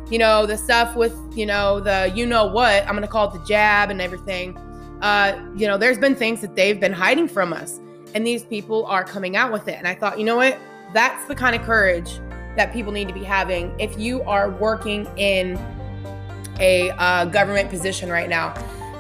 you 0.09 0.17
know, 0.17 0.45
the 0.45 0.57
stuff 0.57 0.95
with, 0.95 1.15
you 1.35 1.45
know, 1.45 1.79
the 1.79 2.11
you 2.15 2.25
know 2.25 2.45
what, 2.45 2.83
I'm 2.83 2.91
going 2.91 3.01
to 3.01 3.07
call 3.07 3.29
it 3.29 3.39
the 3.39 3.45
jab 3.45 3.89
and 3.91 4.01
everything. 4.01 4.57
Uh, 5.01 5.39
you 5.55 5.67
know, 5.67 5.77
there's 5.77 5.99
been 5.99 6.15
things 6.15 6.41
that 6.41 6.55
they've 6.55 6.79
been 6.79 6.93
hiding 6.93 7.27
from 7.27 7.53
us. 7.53 7.79
And 8.13 8.25
these 8.25 8.43
people 8.43 8.85
are 8.85 9.03
coming 9.03 9.35
out 9.35 9.51
with 9.51 9.67
it. 9.67 9.77
And 9.77 9.87
I 9.87 9.93
thought, 9.93 10.17
you 10.17 10.25
know 10.25 10.37
what? 10.37 10.57
That's 10.93 11.27
the 11.27 11.35
kind 11.35 11.55
of 11.55 11.61
courage 11.63 12.19
that 12.55 12.71
people 12.71 12.91
need 12.91 13.07
to 13.09 13.13
be 13.13 13.23
having 13.23 13.77
if 13.79 13.99
you 13.99 14.21
are 14.23 14.49
working 14.49 15.05
in 15.17 15.59
a 16.59 16.91
uh, 16.91 17.25
government 17.25 17.69
position 17.69 18.09
right 18.09 18.29
now. 18.29 18.53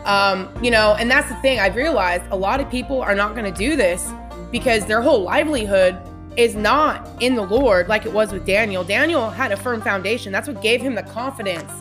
Um, 0.05 0.49
you 0.63 0.71
know, 0.71 0.95
and 0.99 1.09
that's 1.09 1.27
the 1.29 1.35
thing. 1.37 1.59
I've 1.59 1.75
realized 1.75 2.23
a 2.31 2.37
lot 2.37 2.61
of 2.61 2.69
people 2.69 3.01
are 3.01 3.15
not 3.15 3.35
going 3.35 3.51
to 3.51 3.57
do 3.57 3.75
this 3.75 4.07
because 4.51 4.85
their 4.85 5.01
whole 5.01 5.23
livelihood 5.23 5.97
is 6.37 6.55
not 6.55 7.09
in 7.21 7.35
the 7.35 7.41
Lord 7.41 7.87
like 7.87 8.05
it 8.05 8.13
was 8.13 8.31
with 8.31 8.45
Daniel. 8.45 8.83
Daniel 8.83 9.29
had 9.29 9.51
a 9.51 9.57
firm 9.57 9.81
foundation. 9.81 10.31
That's 10.31 10.47
what 10.47 10.61
gave 10.61 10.81
him 10.81 10.95
the 10.95 11.03
confidence 11.03 11.71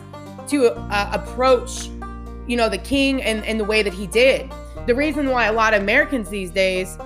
to 0.47 0.73
uh, 0.73 1.09
approach, 1.13 1.87
you 2.47 2.57
know, 2.57 2.69
the 2.69 2.77
king 2.77 3.21
and, 3.21 3.43
and 3.45 3.59
the 3.59 3.63
way 3.63 3.83
that 3.83 3.93
he 3.93 4.07
did. 4.07 4.51
The 4.87 4.95
reason 4.95 5.29
why 5.29 5.45
a 5.45 5.53
lot 5.53 5.73
of 5.73 5.81
Americans 5.81 6.29
these 6.29 6.51
days 6.51 6.97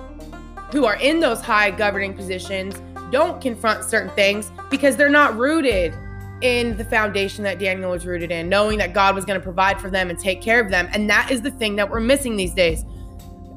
who 0.72 0.84
are 0.84 0.96
in 0.96 1.20
those 1.20 1.40
high 1.40 1.70
governing 1.70 2.14
positions 2.14 2.80
don't 3.10 3.40
confront 3.40 3.84
certain 3.84 4.10
things 4.14 4.50
because 4.70 4.96
they're 4.96 5.08
not 5.08 5.36
rooted 5.36 5.94
in 6.42 6.76
the 6.76 6.84
foundation 6.84 7.44
that 7.44 7.58
Daniel 7.58 7.90
was 7.90 8.06
rooted 8.06 8.30
in, 8.30 8.48
knowing 8.48 8.78
that 8.78 8.94
God 8.94 9.14
was 9.14 9.24
going 9.24 9.38
to 9.38 9.44
provide 9.44 9.80
for 9.80 9.90
them 9.90 10.10
and 10.10 10.18
take 10.18 10.40
care 10.40 10.60
of 10.60 10.70
them. 10.70 10.88
And 10.92 11.08
that 11.10 11.30
is 11.30 11.42
the 11.42 11.50
thing 11.50 11.76
that 11.76 11.88
we're 11.88 12.00
missing 12.00 12.36
these 12.36 12.54
days. 12.54 12.84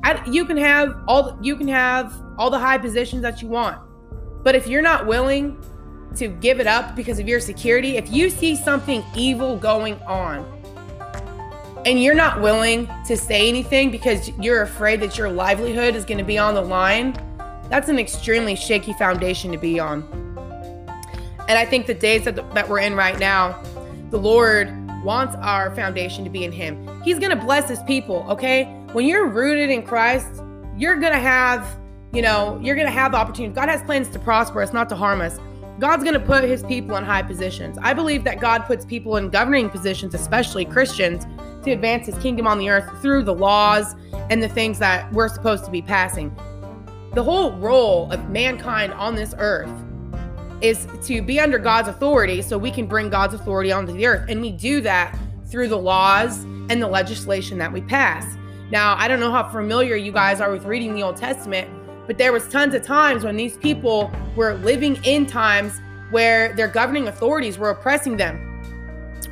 I, 0.03 0.21
you 0.27 0.45
can 0.45 0.57
have 0.57 0.95
all 1.07 1.37
you 1.41 1.55
can 1.55 1.67
have 1.69 2.13
all 2.37 2.49
the 2.49 2.59
high 2.59 2.77
positions 2.77 3.21
that 3.21 3.41
you 3.41 3.47
want. 3.47 3.79
But 4.43 4.55
if 4.55 4.67
you're 4.67 4.81
not 4.81 5.07
willing 5.07 5.63
to 6.17 6.27
give 6.27 6.59
it 6.59 6.67
up 6.67 6.95
because 6.95 7.19
of 7.19 7.27
your 7.27 7.39
security, 7.39 7.97
if 7.97 8.11
you 8.11 8.29
see 8.29 8.55
something 8.55 9.03
evil 9.15 9.55
going 9.57 9.95
on 10.03 10.45
and 11.85 12.01
you're 12.01 12.13
not 12.13 12.41
willing 12.41 12.89
to 13.07 13.15
say 13.17 13.47
anything 13.47 13.91
because 13.91 14.29
you're 14.39 14.61
afraid 14.61 14.99
that 15.01 15.17
your 15.17 15.29
livelihood 15.29 15.95
is 15.95 16.05
going 16.05 16.17
to 16.17 16.23
be 16.23 16.37
on 16.37 16.53
the 16.53 16.61
line, 16.61 17.13
that's 17.69 17.89
an 17.89 17.97
extremely 17.97 18.55
shaky 18.55 18.93
foundation 18.93 19.51
to 19.51 19.57
be 19.57 19.79
on. 19.79 20.22
And 21.47 21.57
I 21.57 21.65
think 21.65 21.87
the 21.87 21.93
days 21.93 22.23
that, 22.25 22.35
that 22.53 22.69
we're 22.69 22.79
in 22.79 22.95
right 22.95 23.19
now, 23.19 23.61
the 24.09 24.17
Lord 24.17 24.71
wants 25.03 25.35
our 25.37 25.73
foundation 25.75 26.23
to 26.23 26.29
be 26.29 26.43
in 26.43 26.51
Him. 26.51 27.01
He's 27.03 27.19
going 27.19 27.37
to 27.37 27.45
bless 27.45 27.69
His 27.69 27.81
people, 27.83 28.25
okay? 28.29 28.65
When 28.93 29.05
you're 29.05 29.27
rooted 29.27 29.69
in 29.69 29.83
Christ, 29.83 30.41
you're 30.77 30.95
going 30.95 31.13
to 31.13 31.19
have, 31.19 31.67
you 32.13 32.21
know, 32.21 32.59
you're 32.61 32.75
going 32.75 32.87
to 32.87 32.93
have 32.93 33.11
the 33.11 33.17
opportunity. 33.17 33.53
God 33.53 33.69
has 33.69 33.81
plans 33.83 34.07
to 34.09 34.19
prosper 34.19 34.61
us, 34.61 34.71
not 34.71 34.87
to 34.89 34.95
harm 34.95 35.21
us. 35.21 35.39
God's 35.79 36.03
going 36.03 36.13
to 36.13 36.19
put 36.19 36.43
his 36.43 36.63
people 36.63 36.95
in 36.95 37.03
high 37.03 37.23
positions. 37.23 37.77
I 37.81 37.93
believe 37.93 38.23
that 38.23 38.39
God 38.39 38.65
puts 38.65 38.85
people 38.85 39.17
in 39.17 39.29
governing 39.29 39.69
positions, 39.69 40.13
especially 40.13 40.65
Christians, 40.65 41.25
to 41.63 41.71
advance 41.71 42.05
his 42.05 42.17
kingdom 42.19 42.47
on 42.47 42.59
the 42.59 42.69
earth 42.69 43.01
through 43.01 43.23
the 43.23 43.33
laws 43.33 43.95
and 44.29 44.41
the 44.41 44.49
things 44.49 44.79
that 44.79 45.11
we're 45.11 45.29
supposed 45.29 45.65
to 45.65 45.71
be 45.71 45.81
passing. 45.81 46.35
The 47.13 47.23
whole 47.23 47.53
role 47.53 48.11
of 48.11 48.29
mankind 48.29 48.93
on 48.93 49.15
this 49.15 49.33
earth 49.37 49.69
is 50.63 50.87
to 51.03 51.21
be 51.21 51.39
under 51.39 51.59
God's 51.59 51.89
authority 51.89 52.41
so 52.41 52.57
we 52.57 52.71
can 52.71 52.87
bring 52.87 53.09
God's 53.09 53.33
authority 53.33 53.71
onto 53.71 53.91
the 53.91 54.07
earth. 54.07 54.29
And 54.29 54.41
we 54.41 54.51
do 54.51 54.81
that 54.81 55.15
through 55.45 55.67
the 55.67 55.77
laws 55.77 56.43
and 56.69 56.81
the 56.81 56.87
legislation 56.87 57.57
that 57.59 57.71
we 57.71 57.81
pass. 57.81 58.37
Now, 58.71 58.95
I 58.97 59.07
don't 59.07 59.19
know 59.19 59.31
how 59.31 59.43
familiar 59.51 59.95
you 59.97 60.13
guys 60.13 60.39
are 60.39 60.51
with 60.51 60.63
reading 60.63 60.95
the 60.95 61.03
Old 61.03 61.17
Testament, 61.17 61.69
but 62.07 62.17
there 62.17 62.31
was 62.31 62.47
tons 62.47 62.73
of 62.73 62.81
times 62.81 63.25
when 63.25 63.35
these 63.35 63.57
people 63.57 64.09
were 64.35 64.55
living 64.55 64.97
in 65.03 65.25
times 65.25 65.79
where 66.11 66.55
their 66.55 66.69
governing 66.69 67.09
authorities 67.09 67.57
were 67.57 67.69
oppressing 67.69 68.15
them. 68.17 68.61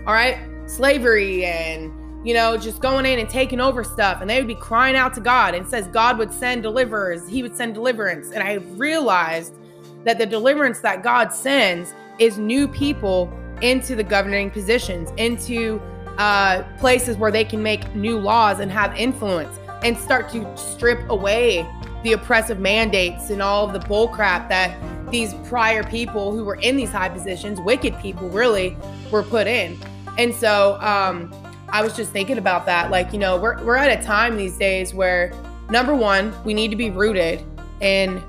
All 0.05 0.13
right? 0.13 0.37
Slavery 0.67 1.45
and 1.45 1.91
you 2.23 2.35
know, 2.35 2.55
just 2.55 2.81
going 2.81 3.05
in 3.05 3.17
and 3.17 3.27
taking 3.27 3.59
over 3.59 3.83
stuff. 3.83 4.21
And 4.21 4.29
they 4.29 4.37
would 4.37 4.47
be 4.47 4.53
crying 4.53 4.95
out 4.95 5.13
to 5.15 5.21
God 5.21 5.55
and 5.55 5.67
says 5.67 5.87
God 5.87 6.19
would 6.19 6.31
send 6.31 6.61
deliverers, 6.61 7.27
he 7.27 7.41
would 7.41 7.55
send 7.55 7.73
deliverance. 7.73 8.31
And 8.31 8.43
I 8.43 8.55
realized 8.77 9.55
that 10.03 10.17
the 10.17 10.25
deliverance 10.25 10.79
that 10.79 11.03
God 11.03 11.33
sends 11.33 11.93
is 12.19 12.37
new 12.37 12.67
people 12.67 13.31
into 13.61 13.95
the 13.95 14.03
governing 14.03 14.49
positions, 14.49 15.11
into 15.17 15.81
uh, 16.17 16.63
places 16.77 17.17
where 17.17 17.31
they 17.31 17.45
can 17.45 17.61
make 17.61 17.95
new 17.95 18.17
laws 18.17 18.59
and 18.59 18.71
have 18.71 18.95
influence 18.95 19.57
and 19.83 19.97
start 19.97 20.29
to 20.29 20.45
strip 20.57 20.99
away 21.09 21.65
the 22.03 22.13
oppressive 22.13 22.59
mandates 22.59 23.29
and 23.29 23.41
all 23.41 23.65
of 23.65 23.73
the 23.73 23.87
bullcrap 23.87 24.47
that 24.49 24.79
these 25.11 25.33
prior 25.47 25.83
people 25.83 26.31
who 26.31 26.43
were 26.43 26.55
in 26.55 26.75
these 26.75 26.91
high 26.91 27.09
positions, 27.09 27.59
wicked 27.61 27.97
people 27.99 28.29
really, 28.29 28.77
were 29.11 29.23
put 29.23 29.45
in. 29.45 29.77
And 30.17 30.33
so 30.33 30.77
um, 30.81 31.33
I 31.69 31.81
was 31.81 31.95
just 31.95 32.11
thinking 32.11 32.37
about 32.37 32.65
that. 32.65 32.91
Like, 32.91 33.13
you 33.13 33.19
know, 33.19 33.39
we're, 33.39 33.61
we're 33.63 33.75
at 33.75 33.99
a 33.99 34.03
time 34.03 34.37
these 34.37 34.57
days 34.57 34.93
where, 34.93 35.33
number 35.69 35.95
one, 35.95 36.33
we 36.43 36.53
need 36.53 36.71
to 36.71 36.77
be 36.77 36.89
rooted 36.89 37.43
in 37.81 38.23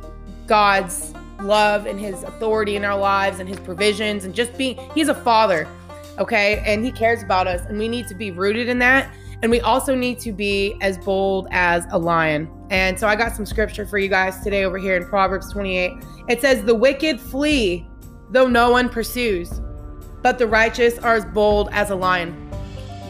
God's 0.47 1.15
love 1.43 1.87
and 1.87 1.99
his 1.99 2.23
authority 2.23 2.77
in 2.77 2.85
our 2.85 2.99
lives 2.99 3.41
and 3.41 3.49
his 3.49 3.59
provisions 3.61 4.25
and 4.25 4.35
just 4.35 4.57
being, 4.57 4.79
he's 4.95 5.09
a 5.09 5.15
father, 5.15 5.69
okay? 6.19 6.63
And 6.67 6.85
he 6.85 6.93
cares 6.93 7.23
about 7.23 7.47
us. 7.47 7.61
And 7.69 7.79
we 7.79 7.89
need 7.89 8.09
to 8.09 8.15
be 8.15 8.31
rooted 8.31 8.69
in 8.69 8.79
that. 8.81 9.13
And 9.43 9.51
we 9.51 9.61
also 9.61 9.95
need 9.95 10.21
to 10.21 10.33
be 10.33 10.77
as 10.81 10.99
bold 10.99 11.49
as 11.51 11.85
a 11.91 11.99
lion. 11.99 12.49
And 12.71 12.99
so 12.99 13.09
I 13.09 13.17
got 13.17 13.35
some 13.35 13.45
scripture 13.45 13.85
for 13.85 13.99
you 13.99 14.09
guys 14.09 14.41
today 14.43 14.65
over 14.65 14.79
here 14.79 14.97
in 14.97 15.05
Proverbs 15.05 15.53
28. 15.53 15.93
It 16.29 16.41
says, 16.41 16.63
The 16.63 16.75
wicked 16.75 17.21
flee, 17.21 17.87
though 18.31 18.47
no 18.47 18.71
one 18.71 18.89
pursues, 18.89 19.61
but 20.23 20.39
the 20.39 20.47
righteous 20.47 20.99
are 20.99 21.17
as 21.17 21.25
bold 21.25 21.69
as 21.73 21.91
a 21.91 21.97
lion. 21.97 22.51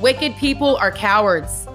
Wicked 0.01 0.35
people 0.37 0.77
are 0.77 0.91
cowards. 0.91 1.67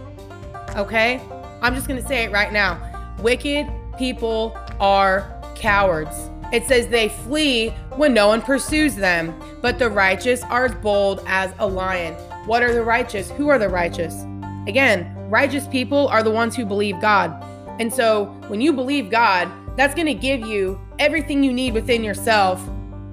Okay? 0.75 1.21
I'm 1.61 1.75
just 1.75 1.87
to 1.87 2.07
say 2.07 2.23
it 2.23 2.31
right 2.31 2.51
now. 2.51 3.15
Wicked 3.19 3.67
people 3.97 4.57
are 4.79 5.41
cowards. 5.55 6.29
It 6.53 6.65
says 6.65 6.87
they 6.87 7.09
flee 7.09 7.69
when 7.97 8.13
no 8.13 8.27
one 8.27 8.41
pursues 8.41 8.95
them, 8.95 9.37
but 9.61 9.79
the 9.79 9.89
righteous 9.89 10.43
are 10.43 10.69
bold 10.69 11.21
as 11.27 11.53
a 11.59 11.67
lion. 11.67 12.13
What 12.45 12.63
are 12.63 12.73
the 12.73 12.83
righteous? 12.83 13.29
Who 13.31 13.49
are 13.49 13.59
the 13.59 13.67
righteous? 13.67 14.23
Again, 14.67 15.13
righteous 15.29 15.67
people 15.67 16.07
are 16.07 16.23
the 16.23 16.31
ones 16.31 16.55
who 16.55 16.65
believe 16.65 17.01
God. 17.01 17.43
And 17.79 17.93
so 17.93 18.25
when 18.47 18.61
you 18.61 18.71
believe 18.71 19.09
God, 19.09 19.51
that's 19.75 19.93
going 19.93 20.07
to 20.07 20.13
give 20.13 20.41
you 20.41 20.79
everything 20.99 21.43
you 21.43 21.53
need 21.53 21.73
within 21.73 22.03
yourself 22.03 22.61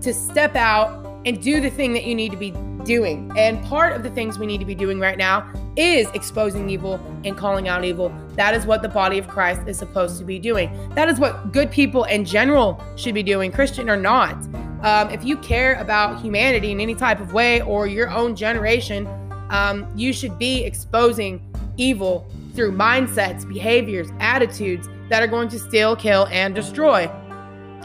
to 0.01 0.15
step 0.15 0.55
out 0.55 1.05
and 1.27 1.43
do 1.43 1.61
the 1.61 1.71
thing 1.71 1.93
that 1.95 2.05
you 2.05 2.15
need 2.15 2.31
to 2.31 2.39
be 2.39 2.53
doing. 2.85 3.33
And 3.37 3.65
part 3.65 3.95
of 3.95 4.03
the 4.03 4.11
things 4.11 4.39
we 4.39 4.47
need 4.47 4.59
to 4.59 4.65
be 4.65 4.75
doing 4.75 5.01
right 5.01 5.19
now 5.19 5.51
is 5.77 6.09
exposing 6.15 6.71
evil 6.71 7.01
and 7.25 7.37
calling 7.37 7.67
out 7.69 7.85
evil. 7.85 8.15
That 8.35 8.55
is 8.55 8.67
what 8.67 8.83
the 8.83 8.89
body 8.89 9.19
of 9.19 9.27
Christ 9.27 9.63
is 9.67 9.79
supposed 9.79 10.19
to 10.19 10.25
be 10.25 10.39
doing. 10.39 10.71
That 10.95 11.09
is 11.09 11.19
what 11.19 11.53
good 11.53 11.71
people 11.71 12.05
in 12.05 12.25
general 12.25 12.83
should 12.97 13.15
be 13.15 13.23
doing, 13.23 13.51
Christian 13.51 13.91
or 13.91 13.97
not. 13.97 14.37
Um, 14.83 15.11
if 15.11 15.25
you 15.25 15.37
care 15.39 15.75
about 15.75 16.21
humanity 16.21 16.71
in 16.71 16.81
any 16.81 16.95
type 16.95 17.19
of 17.19 17.33
way 17.33 17.63
or 17.63 17.87
your 17.87 18.11
own 18.11 18.37
generation, 18.37 19.09
um, 19.51 19.91
you 19.97 20.13
should 20.13 20.39
be 20.39 20.63
exposing 20.65 21.41
evil 21.77 22.27
through 22.55 22.73
mindsets, 22.73 23.49
behaviors, 23.49 24.09
attitudes 24.21 24.89
that 25.09 25.23
are 25.23 25.27
going 25.27 25.49
to 25.49 25.59
steal, 25.59 25.97
kill, 25.97 26.27
and 26.31 26.55
destroy. 26.55 27.11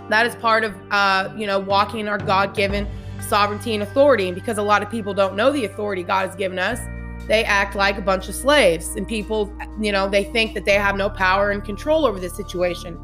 That 0.09 0.25
is 0.25 0.35
part 0.35 0.63
of, 0.63 0.75
uh, 0.91 1.31
you 1.37 1.47
know, 1.47 1.59
walking 1.59 2.07
our 2.07 2.17
God-given 2.17 2.87
sovereignty 3.29 3.73
and 3.73 3.83
authority. 3.83 4.27
And 4.27 4.35
because 4.35 4.57
a 4.57 4.63
lot 4.63 4.83
of 4.83 4.89
people 4.89 5.13
don't 5.13 5.35
know 5.35 5.51
the 5.51 5.65
authority 5.65 6.03
God 6.03 6.27
has 6.27 6.35
given 6.35 6.59
us, 6.59 6.79
they 7.27 7.43
act 7.43 7.75
like 7.75 7.97
a 7.97 8.01
bunch 8.01 8.27
of 8.27 8.35
slaves. 8.35 8.95
And 8.95 9.07
people, 9.07 9.53
you 9.79 9.91
know, 9.91 10.09
they 10.09 10.25
think 10.25 10.53
that 10.55 10.65
they 10.65 10.73
have 10.73 10.95
no 10.95 11.09
power 11.09 11.51
and 11.51 11.63
control 11.63 12.05
over 12.05 12.19
this 12.19 12.35
situation. 12.35 12.97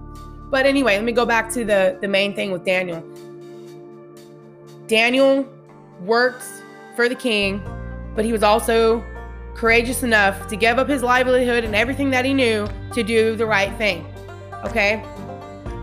But 0.49 0.65
anyway, 0.65 0.95
let 0.95 1.03
me 1.03 1.11
go 1.11 1.25
back 1.25 1.49
to 1.53 1.63
the 1.63 1.97
the 2.01 2.07
main 2.07 2.35
thing 2.35 2.51
with 2.51 2.65
Daniel. 2.65 3.03
Daniel 4.87 5.47
worked 6.01 6.43
for 6.95 7.07
the 7.07 7.15
king 7.15 7.63
but 8.15 8.23
he 8.25 8.31
was 8.31 8.43
also 8.43 9.03
courageous 9.53 10.03
enough 10.03 10.47
to 10.47 10.55
give 10.55 10.79
up 10.79 10.89
his 10.89 11.03
livelihood 11.03 11.63
and 11.63 11.75
everything 11.75 12.09
that 12.09 12.25
he 12.25 12.33
knew 12.33 12.67
to 12.93 13.03
do 13.03 13.35
the 13.35 13.45
right 13.45 13.75
thing. 13.77 14.05
Okay? 14.63 15.03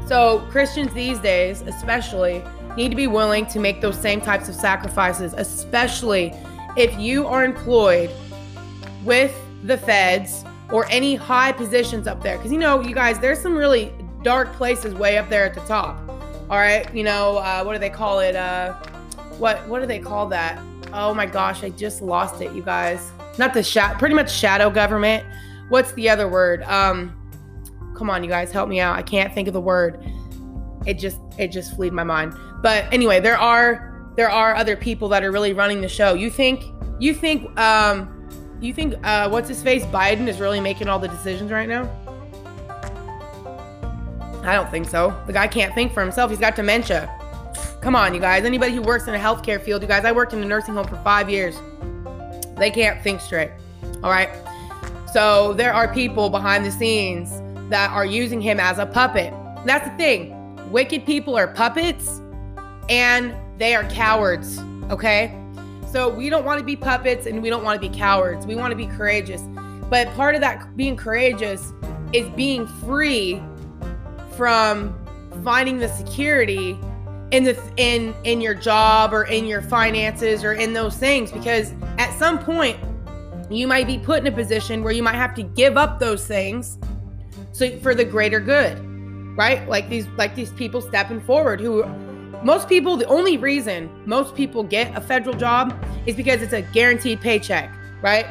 So, 0.07 0.41
Christians 0.51 0.93
these 0.93 1.19
days, 1.21 1.63
especially, 1.63 2.43
need 2.77 2.91
to 2.91 2.97
be 2.97 3.07
willing 3.07 3.47
to 3.47 3.59
make 3.59 3.81
those 3.81 3.99
same 3.99 4.21
types 4.21 4.49
of 4.49 4.55
sacrifices, 4.55 5.35
especially 5.37 6.33
if 6.77 6.99
you 6.99 7.27
are 7.27 7.45
employed 7.45 8.11
with 9.05 9.35
the 9.65 9.77
feds 9.79 10.45
or 10.71 10.87
any 10.91 11.15
high 11.15 11.53
positions 11.53 12.07
up 12.07 12.23
there. 12.23 12.37
Because, 12.37 12.53
you 12.53 12.59
know, 12.59 12.81
you 12.81 12.95
guys, 12.95 13.19
there's 13.19 13.41
some 13.41 13.55
really 13.55 13.93
dark 14.23 14.53
places 14.55 14.95
way 14.95 15.19
up 15.19 15.29
there 15.29 15.45
at 15.45 15.55
the 15.55 15.61
top. 15.63 15.99
All 16.49 16.59
right? 16.59 16.93
You 16.95 17.05
know, 17.05 17.39
uh, 17.39 17.63
what 17.63 17.75
do 17.75 17.79
they 17.79 17.91
call 17.91 18.21
it? 18.21 18.37
Uh, 18.37 18.75
what, 19.39 19.67
what 19.69 19.81
do 19.81 19.87
they 19.87 19.99
call 19.99 20.27
that? 20.29 20.63
Oh 20.93 21.15
my 21.15 21.27
gosh, 21.27 21.63
I 21.65 21.71
just 21.71 22.03
lost 22.03 22.41
it, 22.41 22.53
you 22.53 22.63
guys. 22.63 23.11
Not 23.39 23.55
the 23.55 23.63
shadow, 23.63 23.99
pretty 23.99 24.15
much 24.15 24.31
shadow 24.31 24.71
government. 24.71 25.25
What's 25.69 25.93
the 25.93 26.09
other 26.11 26.29
word? 26.29 26.63
Um, 26.65 27.17
come 27.97 28.11
on, 28.11 28.23
you 28.23 28.29
guys, 28.29 28.53
help 28.53 28.69
me 28.69 28.81
out. 28.81 28.97
I 28.97 29.03
can't 29.03 29.33
think 29.33 29.49
of 29.49 29.55
the 29.55 29.61
word. 29.61 30.05
It 30.87 30.95
just 30.95 31.19
it 31.39 31.49
just 31.49 31.75
fleed 31.77 31.93
my 31.93 32.05
mind. 32.05 32.35
But 32.63 32.93
anyway, 32.93 33.21
there 33.21 33.39
are 33.39 34.11
there 34.17 34.31
are 34.31 34.55
other 34.55 34.77
people 34.77 35.09
that 35.11 35.23
are 35.25 35.33
really 35.33 35.53
running 35.53 35.81
the 35.81 35.89
show. 35.89 36.15
You 36.15 36.31
think 36.31 36.65
you 36.99 37.15
think 37.15 37.59
um 37.59 38.29
you 38.61 38.73
think 38.73 38.95
uh 39.05 39.29
what's 39.29 39.49
his 39.49 39.63
face 39.63 39.85
Biden 39.87 40.29
is 40.29 40.41
really 40.41 40.61
making 40.61 40.89
all 40.89 40.99
the 40.99 41.09
decisions 41.09 41.51
right 41.51 41.69
now? 41.69 41.91
I 44.45 44.55
don't 44.55 44.71
think 44.71 44.89
so. 44.89 45.17
The 45.27 45.33
guy 45.33 45.47
can't 45.47 45.73
think 45.75 45.93
for 45.95 46.01
himself. 46.01 46.31
He's 46.31 46.41
got 46.41 46.57
dementia. 46.57 47.09
Come 47.81 47.95
on, 47.95 48.13
you 48.15 48.21
guys. 48.21 48.45
Anybody 48.45 48.75
who 48.75 48.83
works 48.83 49.07
in 49.07 49.15
a 49.15 49.19
healthcare 49.19 49.61
field, 49.61 49.83
you 49.83 49.89
guys, 49.89 50.05
I 50.05 50.13
worked 50.13 50.33
in 50.33 50.43
a 50.43 50.45
nursing 50.45 50.75
home 50.75 50.87
for 50.87 50.97
five 51.03 51.31
years. 51.31 51.61
They 52.57 52.71
can't 52.71 53.03
think 53.03 53.21
straight. 53.21 53.51
All 54.03 54.11
right. 54.11 54.31
So 55.13 55.53
there 55.53 55.73
are 55.73 55.93
people 55.93 56.31
behind 56.31 56.65
the 56.65 56.73
scenes 56.73 57.41
that 57.71 57.91
are 57.91 58.07
using 58.07 58.41
him 58.41 58.59
as 58.59 58.79
a 58.79 58.87
puppet. 58.87 59.33
That's 59.65 59.89
the 59.89 59.97
thing. 59.97 60.42
Wicked 60.73 61.05
people 61.05 61.37
are 61.37 61.49
puppets 61.49 62.23
and 62.89 63.35
they 63.59 63.75
are 63.75 63.85
cowards, 63.91 64.59
okay? 64.91 65.39
So 65.93 66.09
we 66.09 66.31
don't 66.31 66.47
want 66.47 66.61
to 66.61 66.65
be 66.65 66.77
puppets 66.77 67.27
and 67.27 67.43
we 67.43 67.51
don't 67.51 67.63
want 67.63 67.81
to 67.81 67.87
be 67.87 67.95
cowards. 67.95 68.47
We 68.47 68.55
want 68.55 68.71
to 68.71 68.77
be 68.77 68.87
courageous. 68.87 69.43
But 69.91 70.09
part 70.15 70.35
of 70.35 70.41
that 70.41 70.75
being 70.75 70.97
courageous 70.97 71.75
is 72.15 72.27
being 72.31 72.67
free 72.67 73.43
from 74.35 74.99
finding 75.45 75.77
the 75.77 75.91
security 75.91 76.79
in 77.33 77.45
the 77.45 77.59
in 77.77 78.15
in 78.25 78.41
your 78.41 78.55
job 78.55 79.13
or 79.13 79.25
in 79.25 79.45
your 79.45 79.61
finances 79.61 80.43
or 80.43 80.55
in 80.55 80.73
those 80.73 80.97
things 80.97 81.31
because 81.31 81.75
at 81.99 82.19
some 82.19 82.39
point 82.39 82.79
you 83.51 83.67
might 83.67 83.87
be 83.87 83.99
put 83.99 84.21
in 84.21 84.27
a 84.27 84.33
position 84.33 84.83
where 84.83 84.93
you 84.93 85.03
might 85.03 85.15
have 85.15 85.35
to 85.35 85.43
give 85.43 85.77
up 85.79 85.99
those 85.99 86.27
things 86.27 86.79
so 87.53 87.71
for 87.79 87.95
the 87.95 88.05
greater 88.05 88.39
good 88.39 88.92
right? 89.37 89.67
Like 89.69 89.89
these 89.89 90.07
like 90.17 90.35
these 90.35 90.51
people 90.51 90.81
stepping 90.81 91.21
forward 91.21 91.61
who 91.61 91.85
most 92.43 92.69
people 92.69 92.97
the 92.97 93.07
only 93.07 93.37
reason 93.37 93.91
most 94.07 94.35
people 94.35 94.63
get 94.63 94.97
a 94.97 95.01
federal 95.01 95.37
job 95.37 95.75
is 96.07 96.17
because 96.17 96.43
it's 96.43 96.53
a 96.53 96.63
guaranteed 96.63 97.21
paycheck 97.21 97.75
right? 98.03 98.27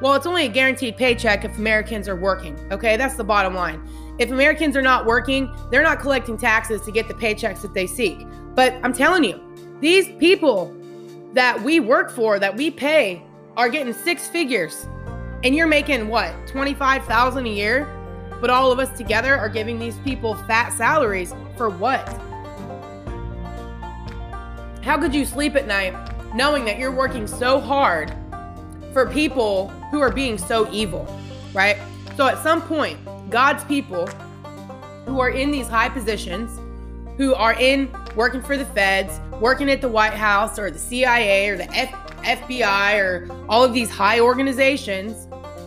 Well 0.00 0.14
it's 0.14 0.26
only 0.26 0.46
a 0.46 0.48
guaranteed 0.48 0.96
paycheck 0.96 1.44
if 1.44 1.56
americans 1.58 2.08
are 2.08 2.16
working 2.16 2.58
okay? 2.72 2.96
That's 2.96 3.16
the 3.16 3.24
bottom 3.24 3.54
line. 3.54 3.86
If 4.18 4.30
americans 4.30 4.76
are 4.76 4.82
not 4.82 5.04
working 5.04 5.54
they're 5.70 5.82
not 5.82 6.00
collecting 6.00 6.38
taxes 6.38 6.82
to 6.82 6.92
get 6.92 7.08
the 7.08 7.14
paychecks 7.14 7.62
that 7.62 7.74
they 7.74 7.86
seek. 7.86 8.26
But 8.56 8.74
I'm 8.82 8.94
telling 8.94 9.22
you, 9.22 9.38
these 9.80 10.08
people 10.18 10.74
that 11.34 11.62
we 11.62 11.78
work 11.78 12.10
for, 12.10 12.38
that 12.38 12.56
we 12.56 12.70
pay, 12.70 13.22
are 13.56 13.68
getting 13.68 13.92
six 13.92 14.26
figures. 14.26 14.88
And 15.44 15.54
you're 15.54 15.66
making 15.66 16.08
what, 16.08 16.34
25,000 16.46 17.46
a 17.46 17.48
year? 17.48 17.86
But 18.40 18.50
all 18.50 18.70
of 18.70 18.78
us 18.78 18.96
together 18.96 19.36
are 19.36 19.48
giving 19.48 19.78
these 19.78 19.96
people 19.98 20.34
fat 20.34 20.72
salaries 20.72 21.34
for 21.56 21.70
what? 21.70 22.06
How 24.82 24.98
could 24.98 25.14
you 25.14 25.24
sleep 25.24 25.56
at 25.56 25.66
night 25.66 25.94
knowing 26.34 26.64
that 26.66 26.78
you're 26.78 26.92
working 26.92 27.26
so 27.26 27.58
hard 27.58 28.12
for 28.92 29.06
people 29.06 29.68
who 29.90 30.00
are 30.00 30.12
being 30.12 30.38
so 30.38 30.70
evil, 30.70 31.06
right? 31.52 31.78
So 32.16 32.26
at 32.26 32.42
some 32.42 32.62
point, 32.62 32.98
God's 33.30 33.64
people 33.64 34.06
who 35.06 35.20
are 35.20 35.30
in 35.30 35.50
these 35.50 35.68
high 35.68 35.88
positions, 35.88 36.60
who 37.16 37.34
are 37.34 37.54
in 37.54 37.90
working 38.14 38.42
for 38.42 38.56
the 38.56 38.64
feds, 38.66 39.20
working 39.40 39.70
at 39.70 39.80
the 39.80 39.88
White 39.88 40.14
House 40.14 40.58
or 40.58 40.70
the 40.70 40.78
CIA 40.78 41.48
or 41.48 41.56
the 41.56 41.70
F- 41.74 42.16
FBI 42.22 42.98
or 42.98 43.28
all 43.48 43.64
of 43.64 43.72
these 43.72 43.90
high 43.90 44.20
organizations 44.20 45.26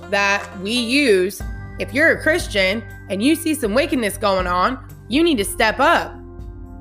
that 0.09 0.47
we 0.59 0.71
use. 0.71 1.41
If 1.79 1.93
you're 1.93 2.11
a 2.11 2.21
Christian 2.21 2.83
and 3.09 3.23
you 3.23 3.35
see 3.35 3.53
some 3.53 3.73
wickedness 3.73 4.17
going 4.17 4.47
on, 4.47 4.85
you 5.07 5.23
need 5.23 5.37
to 5.37 5.45
step 5.45 5.79
up. 5.79 6.13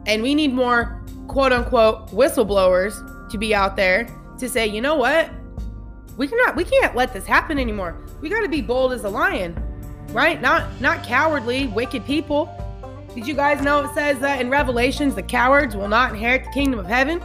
And 0.07 0.23
we 0.23 0.35
need 0.35 0.53
more 0.53 1.01
quote 1.29 1.53
unquote 1.53 2.09
whistleblowers 2.09 3.31
to 3.31 3.39
be 3.39 3.55
out 3.55 3.77
there 3.77 4.09
to 4.39 4.49
say, 4.49 4.67
you 4.67 4.81
know 4.81 4.97
what? 4.97 5.31
We 6.17 6.27
cannot 6.27 6.57
we 6.57 6.65
can't 6.65 6.97
let 6.97 7.13
this 7.13 7.27
happen 7.27 7.59
anymore. 7.59 7.97
We 8.21 8.29
gotta 8.29 8.49
be 8.49 8.61
bold 8.61 8.93
as 8.93 9.05
a 9.05 9.09
lion, 9.09 9.57
right? 10.09 10.41
Not 10.41 10.81
not 10.81 11.05
cowardly, 11.05 11.69
wicked 11.69 12.05
people. 12.05 12.53
Did 13.15 13.27
you 13.27 13.35
guys 13.35 13.63
know 13.63 13.85
it 13.85 13.95
says 13.95 14.19
that 14.19 14.41
in 14.41 14.51
Revelations 14.51 15.15
the 15.15 15.23
cowards 15.23 15.77
will 15.77 15.89
not 15.89 16.13
inherit 16.13 16.45
the 16.45 16.51
kingdom 16.51 16.81
of 16.81 16.87
heaven? 16.87 17.23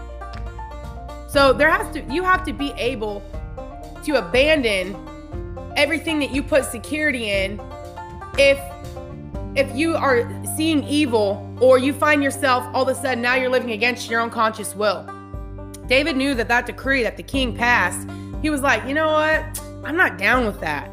So 1.27 1.53
there 1.53 1.71
has 1.71 1.91
to 1.93 2.03
you 2.13 2.21
have 2.21 2.45
to 2.45 2.53
be 2.53 2.71
able 2.73 3.23
to 4.03 4.15
abandon 4.15 4.95
everything 5.75 6.19
that 6.19 6.31
you 6.31 6.43
put 6.43 6.65
security 6.65 7.29
in 7.29 7.59
if 8.37 8.59
if 9.55 9.73
you 9.75 9.95
are 9.95 10.27
seeing 10.57 10.83
evil 10.83 11.55
or 11.61 11.77
you 11.77 11.93
find 11.93 12.23
yourself 12.23 12.65
all 12.73 12.83
of 12.83 12.87
a 12.87 12.95
sudden 12.95 13.21
now 13.21 13.35
you're 13.35 13.49
living 13.49 13.71
against 13.71 14.09
your 14.09 14.19
own 14.19 14.31
conscious 14.31 14.75
will. 14.75 15.07
David 15.87 16.15
knew 16.15 16.33
that 16.33 16.47
that 16.47 16.65
decree 16.65 17.03
that 17.03 17.17
the 17.17 17.23
king 17.23 17.55
passed, 17.55 18.07
he 18.41 18.49
was 18.49 18.61
like, 18.61 18.83
"You 18.87 18.93
know 18.93 19.11
what? 19.11 19.61
I'm 19.83 19.95
not 19.95 20.17
down 20.17 20.45
with 20.45 20.59
that. 20.61 20.89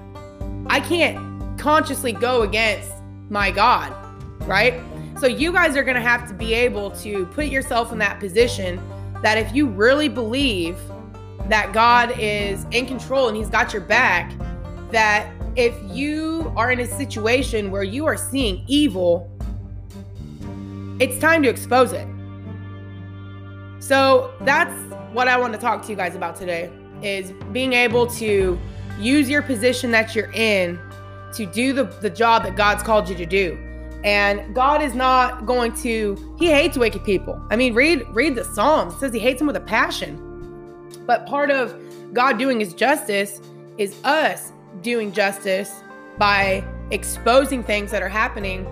I 0.67 0.81
can't 0.81 1.59
consciously 1.59 2.13
go 2.13 2.43
against 2.43 2.93
my 3.31 3.51
God." 3.51 3.95
Right? 4.41 4.75
So 5.19 5.27
you 5.27 5.53
guys 5.53 5.77
are 5.77 5.83
going 5.83 5.97
to 5.97 6.03
have 6.03 6.27
to 6.29 6.35
be 6.35 6.55
able 6.55 6.91
to 7.03 7.27
put 7.27 7.47
yourself 7.47 7.93
in 7.93 7.99
that 7.99 8.19
position 8.21 8.81
that 9.23 9.37
if 9.37 9.55
you 9.55 9.67
really 9.67 10.09
believe 10.09 10.79
that 11.49 11.73
God 11.73 12.15
is 12.19 12.65
in 12.71 12.87
control 12.87 13.29
and 13.29 13.37
he's 13.37 13.51
got 13.51 13.73
your 13.73 13.83
back, 13.83 14.33
that 14.93 15.33
if 15.57 15.75
you 15.95 16.53
are 16.57 16.71
in 16.71 16.81
a 16.81 16.87
situation 16.87 17.71
where 17.71 17.83
you 17.83 18.07
are 18.07 18.17
seeing 18.17 18.65
evil, 18.67 19.31
it's 21.01 21.19
time 21.19 21.43
to 21.43 21.49
expose 21.49 21.93
it. 21.93 22.07
So 23.81 24.33
that's 24.43 24.75
what 25.13 25.29
I 25.29 25.37
want 25.39 25.53
to 25.55 25.59
talk 25.59 25.83
to 25.83 25.89
you 25.89 25.97
guys 25.97 26.15
about 26.15 26.37
today 26.37 26.71
is 27.03 27.33
being 27.53 27.73
able 27.73 28.07
to 28.07 28.59
use 28.99 29.29
your 29.29 29.43
position 29.43 29.91
that 29.91 30.15
you're 30.15 30.31
in 30.33 30.79
to 31.35 31.47
do 31.47 31.73
the, 31.73 31.85
the 31.85 32.11
job 32.11 32.43
that 32.43 32.57
God's 32.57 32.83
called 32.83 33.09
you 33.09 33.15
to 33.17 33.27
do. 33.27 33.59
And 34.05 34.55
God 34.55 34.83
is 34.83 34.95
not 34.95 35.47
going 35.47 35.73
to, 35.83 36.37
he 36.39 36.47
hates 36.47 36.77
wicked 36.79 37.05
people. 37.05 37.43
I 37.51 37.57
mean, 37.57 37.75
read 37.75 38.07
read 38.11 38.35
the 38.35 38.45
Psalms. 38.45 38.95
It 38.95 39.01
says 39.01 39.13
he 39.13 39.19
hates 39.19 39.39
them 39.39 39.47
with 39.47 39.57
a 39.57 39.61
passion. 39.61 40.27
But 41.07 41.27
part 41.27 41.51
of 41.51 41.75
God 42.13 42.39
doing 42.39 42.61
his 42.61 42.73
justice 42.73 43.41
is 43.79 44.03
us 44.05 44.53
doing 44.83 45.13
justice 45.13 45.83
by 46.19 46.65
exposing 46.91 47.63
things 47.63 47.91
that 47.91 48.03
are 48.03 48.09
happening 48.09 48.67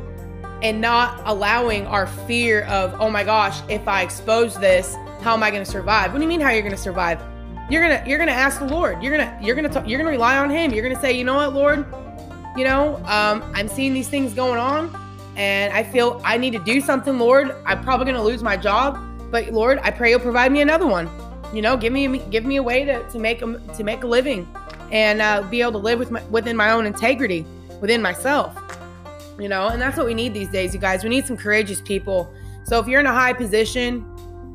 and 0.63 0.81
not 0.81 1.21
allowing 1.25 1.87
our 1.87 2.07
fear 2.07 2.63
of, 2.65 2.95
oh 3.01 3.11
my 3.11 3.23
gosh, 3.23 3.61
if 3.69 3.87
I 3.87 4.03
expose 4.03 4.59
this, 4.59 4.97
how 5.21 5.35
am 5.35 5.43
I 5.43 5.51
going 5.51 5.65
to 5.65 5.71
survive? 5.71 6.13
What 6.13 6.19
do 6.19 6.25
you 6.25 6.29
mean 6.29 6.41
how 6.41 6.51
you're 6.51 6.63
going 6.63 6.75
to 6.75 6.81
survive? 6.81 7.23
You're 7.71 7.83
going 7.83 8.03
to 8.03 8.09
you're 8.09 8.19
going 8.19 8.29
to 8.29 8.35
ask 8.35 8.61
the 8.61 8.67
Lord. 8.67 9.03
You're 9.03 9.15
going 9.17 9.29
to 9.29 9.45
you're 9.45 9.55
going 9.55 9.71
to 9.71 9.81
you're 9.87 9.99
going 9.99 10.07
to 10.07 10.17
rely 10.17 10.39
on 10.39 10.49
him. 10.49 10.73
You're 10.73 10.83
going 10.83 10.95
to 10.95 11.01
say, 11.01 11.13
"You 11.13 11.25
know 11.25 11.35
what, 11.35 11.53
Lord? 11.53 11.85
You 12.57 12.65
know, 12.65 12.97
um, 13.05 13.43
I'm 13.55 13.69
seeing 13.69 13.93
these 13.93 14.09
things 14.09 14.33
going 14.33 14.59
on 14.59 14.95
and 15.37 15.73
I 15.73 15.85
feel 15.85 16.21
I 16.25 16.37
need 16.37 16.53
to 16.53 16.59
do 16.59 16.81
something, 16.81 17.19
Lord. 17.19 17.55
I'm 17.65 17.83
probably 17.85 18.07
going 18.07 18.17
to 18.17 18.23
lose 18.23 18.43
my 18.43 18.57
job, 18.57 18.99
but 19.31 19.53
Lord, 19.53 19.79
I 19.83 19.91
pray 19.91 20.11
you'll 20.11 20.21
provide 20.21 20.51
me 20.51 20.61
another 20.61 20.87
one. 20.87 21.09
You 21.55 21.63
know, 21.63 21.77
give 21.77 21.93
me 21.93 22.19
give 22.31 22.45
me 22.45 22.57
a 22.57 22.63
way 22.63 22.85
to, 22.85 23.09
to 23.11 23.19
make 23.19 23.43
a, 23.43 23.59
to 23.77 23.85
make 23.85 24.03
a 24.03 24.07
living 24.07 24.53
and 24.90 25.20
uh, 25.20 25.42
be 25.42 25.61
able 25.61 25.72
to 25.72 25.79
live 25.79 25.98
with 25.98 26.11
my, 26.11 26.22
within 26.24 26.57
my 26.57 26.70
own 26.70 26.87
integrity, 26.87 27.44
within 27.81 28.03
myself. 28.03 28.57
You 29.38 29.48
know, 29.48 29.68
and 29.68 29.81
that's 29.81 29.96
what 29.96 30.07
we 30.07 30.14
need 30.14 30.35
these 30.35 30.48
days, 30.48 30.74
you 30.74 30.81
guys. 30.81 31.05
We 31.05 31.11
need 31.11 31.27
some 31.27 31.37
courageous 31.37 31.81
people. 31.81 32.33
So 32.64 32.79
if 32.81 32.88
you're 32.88 33.01
in 33.01 33.07
a 33.07 33.12
high 33.12 33.33
position, 33.33 34.05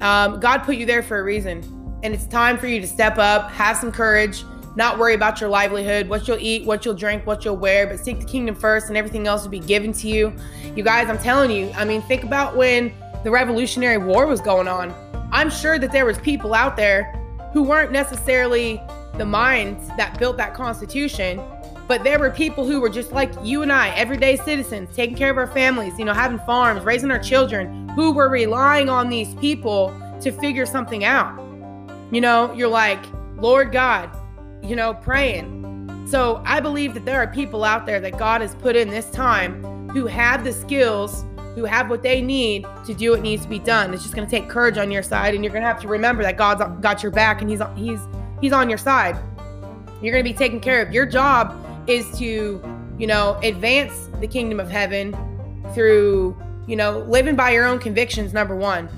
um, 0.02 0.40
God 0.40 0.60
put 0.60 0.76
you 0.76 0.86
there 0.86 1.02
for 1.02 1.20
a 1.20 1.24
reason, 1.24 1.64
and 2.04 2.14
it's 2.14 2.28
time 2.28 2.58
for 2.58 2.68
you 2.68 2.82
to 2.82 2.88
step 2.88 3.18
up, 3.18 3.50
have 3.52 3.78
some 3.78 3.92
courage, 3.92 4.44
not 4.76 4.98
worry 4.98 5.14
about 5.14 5.40
your 5.40 5.50
livelihood, 5.50 6.10
what 6.10 6.28
you'll 6.28 6.40
eat, 6.40 6.66
what 6.66 6.84
you'll 6.84 6.96
drink, 6.96 7.26
what 7.26 7.46
you'll 7.46 7.58
wear, 7.58 7.88
but 7.88 8.00
seek 8.00 8.20
the 8.20 8.26
kingdom 8.26 8.56
first 8.56 8.88
and 8.88 8.98
everything 8.98 9.28
else 9.28 9.44
will 9.44 9.52
be 9.52 9.60
given 9.60 9.94
to 9.94 10.08
you. 10.08 10.34
You 10.76 10.84
guys, 10.84 11.08
I'm 11.10 11.20
telling 11.20 11.52
you, 11.52 11.72
I 11.76 11.86
mean, 11.86 12.02
think 12.02 12.24
about 12.24 12.56
when 12.56 12.92
the 13.24 13.32
Revolutionary 13.32 14.00
War 14.00 14.26
was 14.26 14.42
going 14.42 14.68
on. 14.68 14.94
I'm 15.32 15.50
sure 15.50 15.80
that 15.80 15.92
there 15.92 16.06
was 16.06 16.18
people 16.20 16.54
out 16.54 16.76
there 16.76 17.04
who 17.54 17.64
weren't 17.64 17.92
necessarily 17.92 18.82
the 19.18 19.26
minds 19.26 19.88
that 19.98 20.18
built 20.20 20.38
that 20.38 20.54
constitution, 20.54 21.42
but 21.88 22.04
there 22.04 22.18
were 22.18 22.32
people 22.32 22.66
who 22.66 22.80
were 22.80 22.90
just 22.90 23.12
like 23.12 23.32
you 23.44 23.62
and 23.62 23.72
I, 23.72 23.90
everyday 23.90 24.38
citizens, 24.38 24.96
taking 24.96 25.16
care 25.16 25.30
of 25.30 25.38
our 25.38 25.48
families, 25.48 25.98
you 26.00 26.06
know, 26.06 26.14
having 26.14 26.40
farms, 26.40 26.84
raising 26.84 27.12
our 27.12 27.20
children, 27.20 27.90
who 27.90 28.12
were 28.12 28.30
relying 28.30 28.90
on 28.90 29.10
these 29.10 29.36
people 29.36 29.94
to 30.22 30.32
figure 30.32 30.66
something 30.66 31.04
out. 31.04 31.38
You 32.12 32.22
know, 32.22 32.54
you're 32.54 32.70
like, 32.70 33.04
Lord 33.36 33.72
God, 33.72 34.10
you 34.64 34.76
know, 34.76 34.94
praying. 34.94 36.08
So 36.08 36.42
I 36.46 36.60
believe 36.60 36.94
that 36.94 37.06
there 37.06 37.22
are 37.22 37.28
people 37.28 37.64
out 37.64 37.86
there 37.86 38.00
that 38.00 38.18
God 38.18 38.42
has 38.42 38.56
put 38.56 38.76
in 38.76 38.90
this 38.90 39.10
time 39.12 39.90
who 39.90 40.06
have 40.08 40.44
the 40.44 40.54
skills, 40.54 41.26
who 41.56 41.66
have 41.66 41.90
what 41.90 42.02
they 42.02 42.22
need 42.22 42.66
to 42.86 42.94
do 42.94 43.12
what 43.12 43.22
needs 43.22 43.44
to 43.44 43.50
be 43.50 43.60
done. 43.60 43.94
It's 43.94 44.04
just 44.04 44.16
going 44.16 44.28
to 44.28 44.32
take 44.32 44.50
courage 44.50 44.78
on 44.78 44.90
your 44.90 45.04
side, 45.04 45.36
and 45.36 45.44
you're 45.44 45.54
going 45.54 45.64
to 45.64 45.68
have 45.68 45.82
to 45.82 45.88
remember 45.88 46.24
that 46.24 46.38
God's 46.38 46.64
got 46.82 47.04
your 47.04 47.12
back 47.12 47.42
and 47.42 47.50
He's 47.50 47.62
He's 47.76 48.00
He's 48.44 48.52
on 48.52 48.68
your 48.68 48.78
side. 48.78 49.16
You're 50.02 50.12
going 50.12 50.22
to 50.22 50.30
be 50.30 50.38
taken 50.38 50.60
care 50.60 50.82
of. 50.82 50.92
Your 50.92 51.06
job 51.06 51.56
is 51.88 52.06
to, 52.20 52.62
you 53.00 53.08
know, 53.08 53.40
advance 53.42 54.10
the 54.20 54.28
kingdom 54.28 54.60
of 54.60 54.70
heaven 54.70 55.16
through, 55.74 56.36
you 56.68 56.76
know, 56.76 57.00
living 57.08 57.38
by 57.38 57.52
your 57.52 57.64
own 57.64 57.80
convictions. 57.80 58.34
Number 58.34 58.54
one 58.54 58.90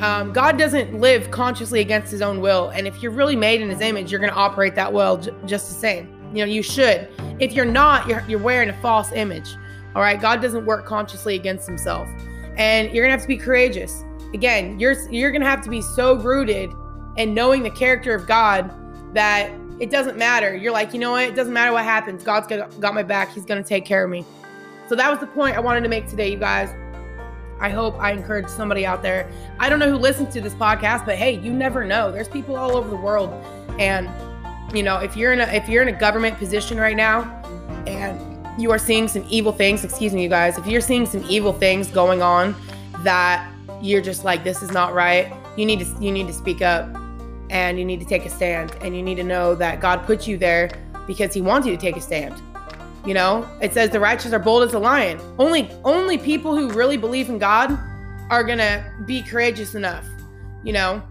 um, 0.00 0.32
God 0.32 0.58
doesn't 0.58 1.00
live 1.00 1.30
consciously 1.30 1.78
against 1.78 2.10
his 2.10 2.20
own 2.22 2.40
will. 2.40 2.70
And 2.70 2.88
if 2.88 3.00
you're 3.00 3.12
really 3.12 3.36
made 3.36 3.60
in 3.60 3.70
his 3.70 3.80
image, 3.80 4.10
you're 4.10 4.18
going 4.18 4.32
to 4.32 4.36
operate 4.36 4.74
that 4.74 4.92
well 4.92 5.16
j- 5.16 5.30
just 5.46 5.68
the 5.68 5.74
same. 5.74 6.12
You 6.34 6.44
know, 6.44 6.50
you 6.50 6.64
should. 6.64 7.08
If 7.38 7.52
you're 7.52 7.64
not, 7.64 8.08
you're, 8.08 8.24
you're 8.26 8.40
wearing 8.40 8.68
a 8.68 8.82
false 8.82 9.12
image. 9.12 9.54
All 9.94 10.02
right. 10.02 10.20
God 10.20 10.42
doesn't 10.42 10.66
work 10.66 10.86
consciously 10.86 11.36
against 11.36 11.68
himself. 11.68 12.08
And 12.56 12.92
you're 12.92 13.04
going 13.04 13.16
to 13.16 13.16
have 13.16 13.22
to 13.22 13.28
be 13.28 13.36
courageous. 13.36 14.02
Again, 14.34 14.80
you're, 14.80 15.08
you're 15.08 15.30
going 15.30 15.42
to 15.42 15.48
have 15.48 15.62
to 15.62 15.70
be 15.70 15.82
so 15.82 16.16
rooted 16.16 16.72
in 17.16 17.32
knowing 17.32 17.62
the 17.62 17.70
character 17.70 18.12
of 18.12 18.26
God 18.26 18.74
that 19.14 19.50
it 19.80 19.90
doesn't 19.90 20.16
matter. 20.16 20.56
You're 20.56 20.72
like, 20.72 20.92
you 20.92 20.98
know 20.98 21.12
what? 21.12 21.24
It 21.24 21.34
doesn't 21.34 21.52
matter 21.52 21.72
what 21.72 21.84
happens. 21.84 22.22
God's 22.22 22.46
got, 22.46 22.78
got 22.80 22.94
my 22.94 23.02
back. 23.02 23.32
He's 23.32 23.44
going 23.44 23.62
to 23.62 23.68
take 23.68 23.84
care 23.84 24.04
of 24.04 24.10
me. 24.10 24.24
So 24.88 24.94
that 24.96 25.10
was 25.10 25.20
the 25.20 25.26
point 25.26 25.56
I 25.56 25.60
wanted 25.60 25.82
to 25.82 25.88
make 25.88 26.08
today, 26.08 26.30
you 26.30 26.38
guys. 26.38 26.70
I 27.60 27.70
hope 27.70 27.98
I 27.98 28.12
encourage 28.12 28.48
somebody 28.48 28.86
out 28.86 29.02
there. 29.02 29.30
I 29.58 29.68
don't 29.68 29.78
know 29.78 29.90
who 29.90 29.96
listens 29.96 30.32
to 30.34 30.40
this 30.40 30.54
podcast, 30.54 31.04
but 31.04 31.16
hey, 31.16 31.38
you 31.38 31.52
never 31.52 31.84
know. 31.84 32.10
There's 32.10 32.28
people 32.28 32.56
all 32.56 32.76
over 32.76 32.88
the 32.88 32.96
world. 32.96 33.30
And 33.78 34.08
you 34.74 34.82
know, 34.82 34.98
if 34.98 35.16
you're 35.16 35.32
in 35.32 35.40
a 35.40 35.44
if 35.44 35.68
you're 35.68 35.82
in 35.82 35.88
a 35.88 35.98
government 35.98 36.38
position 36.38 36.78
right 36.78 36.96
now 36.96 37.22
and 37.86 38.60
you 38.60 38.70
are 38.70 38.78
seeing 38.78 39.08
some 39.08 39.24
evil 39.28 39.52
things, 39.52 39.84
excuse 39.84 40.12
me, 40.12 40.22
you 40.22 40.28
guys, 40.28 40.58
if 40.58 40.66
you're 40.66 40.80
seeing 40.80 41.06
some 41.06 41.24
evil 41.28 41.52
things 41.52 41.88
going 41.88 42.22
on 42.22 42.54
that 43.02 43.50
you're 43.82 44.02
just 44.02 44.24
like 44.24 44.44
this 44.44 44.62
is 44.62 44.70
not 44.70 44.94
right, 44.94 45.32
you 45.56 45.66
need 45.66 45.80
to 45.80 45.86
you 46.00 46.12
need 46.12 46.26
to 46.26 46.32
speak 46.32 46.62
up 46.62 46.88
and 47.50 47.78
you 47.78 47.84
need 47.84 48.00
to 48.00 48.06
take 48.06 48.24
a 48.24 48.30
stand 48.30 48.76
and 48.80 48.96
you 48.96 49.02
need 49.02 49.16
to 49.16 49.24
know 49.24 49.54
that 49.54 49.80
God 49.80 50.04
put 50.04 50.26
you 50.26 50.36
there 50.36 50.70
because 51.06 51.32
he 51.32 51.40
wants 51.40 51.66
you 51.66 51.74
to 51.74 51.80
take 51.80 51.96
a 51.96 52.00
stand. 52.00 52.34
You 53.06 53.14
know, 53.14 53.48
it 53.62 53.72
says 53.72 53.90
the 53.90 54.00
righteous 54.00 54.32
are 54.32 54.38
bold 54.38 54.64
as 54.64 54.74
a 54.74 54.78
lion. 54.78 55.20
Only 55.38 55.70
only 55.84 56.18
people 56.18 56.56
who 56.56 56.70
really 56.70 56.96
believe 56.96 57.28
in 57.28 57.38
God 57.38 57.78
are 58.30 58.44
going 58.44 58.58
to 58.58 58.84
be 59.06 59.22
courageous 59.22 59.74
enough, 59.74 60.04
you 60.62 60.72
know. 60.72 61.02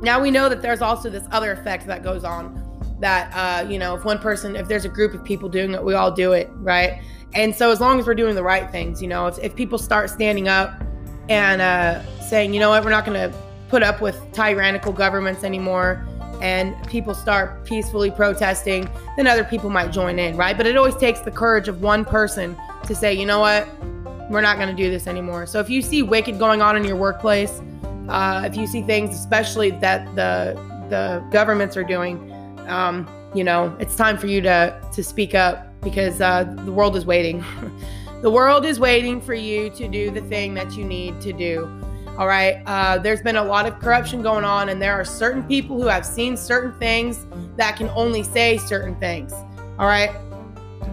Now 0.00 0.20
we 0.20 0.32
know 0.32 0.48
that 0.48 0.62
there's 0.62 0.82
also 0.82 1.08
this 1.08 1.24
other 1.30 1.52
effect 1.52 1.86
that 1.86 2.02
goes 2.02 2.24
on 2.24 2.58
that 3.00 3.32
uh, 3.34 3.68
you 3.68 3.78
know, 3.78 3.94
if 3.94 4.04
one 4.04 4.18
person 4.18 4.56
if 4.56 4.66
there's 4.66 4.84
a 4.84 4.88
group 4.88 5.14
of 5.14 5.24
people 5.24 5.48
doing 5.48 5.74
it, 5.74 5.84
we 5.84 5.94
all 5.94 6.10
do 6.10 6.32
it, 6.32 6.48
right? 6.54 7.02
And 7.34 7.54
so 7.54 7.70
as 7.70 7.80
long 7.80 7.98
as 7.98 8.06
we're 8.06 8.14
doing 8.14 8.34
the 8.34 8.42
right 8.42 8.70
things, 8.70 9.00
you 9.00 9.08
know, 9.08 9.26
if, 9.26 9.38
if 9.38 9.54
people 9.54 9.78
start 9.78 10.10
standing 10.10 10.48
up 10.48 10.82
and 11.28 11.62
uh, 11.62 12.02
saying, 12.20 12.52
you 12.52 12.60
know 12.60 12.70
what, 12.70 12.84
we're 12.84 12.90
not 12.90 13.06
going 13.06 13.30
to 13.30 13.36
put 13.72 13.82
up 13.82 14.02
with 14.02 14.30
tyrannical 14.32 14.92
governments 14.92 15.44
anymore 15.44 16.06
and 16.42 16.76
people 16.88 17.14
start 17.14 17.64
peacefully 17.64 18.10
protesting, 18.10 18.86
then 19.16 19.26
other 19.26 19.44
people 19.44 19.70
might 19.70 19.90
join 19.90 20.18
in, 20.18 20.36
right? 20.36 20.58
But 20.58 20.66
it 20.66 20.76
always 20.76 20.94
takes 20.96 21.20
the 21.20 21.30
courage 21.30 21.68
of 21.68 21.80
one 21.80 22.04
person 22.04 22.54
to 22.84 22.94
say, 22.94 23.14
you 23.14 23.24
know 23.24 23.40
what, 23.40 23.66
we're 24.30 24.42
not 24.42 24.58
going 24.58 24.68
to 24.68 24.74
do 24.74 24.90
this 24.90 25.06
anymore. 25.06 25.46
So 25.46 25.58
if 25.58 25.70
you 25.70 25.80
see 25.80 26.02
wicked 26.02 26.38
going 26.38 26.60
on 26.60 26.76
in 26.76 26.84
your 26.84 26.96
workplace, 26.96 27.62
uh, 28.10 28.42
if 28.44 28.58
you 28.58 28.66
see 28.66 28.82
things, 28.82 29.16
especially 29.18 29.70
that 29.70 30.04
the 30.16 30.60
the 30.90 31.26
governments 31.30 31.74
are 31.74 31.84
doing, 31.84 32.30
um, 32.68 33.08
you 33.34 33.42
know, 33.42 33.74
it's 33.80 33.96
time 33.96 34.18
for 34.18 34.26
you 34.26 34.42
to 34.42 34.78
to 34.92 35.02
speak 35.02 35.34
up 35.34 35.80
because 35.80 36.20
uh, 36.20 36.44
the 36.66 36.72
world 36.72 36.94
is 36.94 37.06
waiting. 37.06 37.42
the 38.20 38.30
world 38.30 38.66
is 38.66 38.78
waiting 38.78 39.18
for 39.18 39.32
you 39.32 39.70
to 39.70 39.88
do 39.88 40.10
the 40.10 40.20
thing 40.20 40.52
that 40.52 40.76
you 40.76 40.84
need 40.84 41.18
to 41.22 41.32
do. 41.32 41.70
All 42.18 42.26
right. 42.26 42.62
Uh, 42.66 42.98
there's 42.98 43.22
been 43.22 43.36
a 43.36 43.44
lot 43.44 43.66
of 43.66 43.78
corruption 43.80 44.20
going 44.20 44.44
on, 44.44 44.68
and 44.68 44.82
there 44.82 44.92
are 44.92 45.04
certain 45.04 45.42
people 45.44 45.80
who 45.80 45.86
have 45.86 46.04
seen 46.04 46.36
certain 46.36 46.72
things 46.78 47.26
that 47.56 47.76
can 47.76 47.88
only 47.90 48.22
say 48.22 48.58
certain 48.58 48.94
things. 48.96 49.32
All 49.78 49.86
right. 49.86 50.10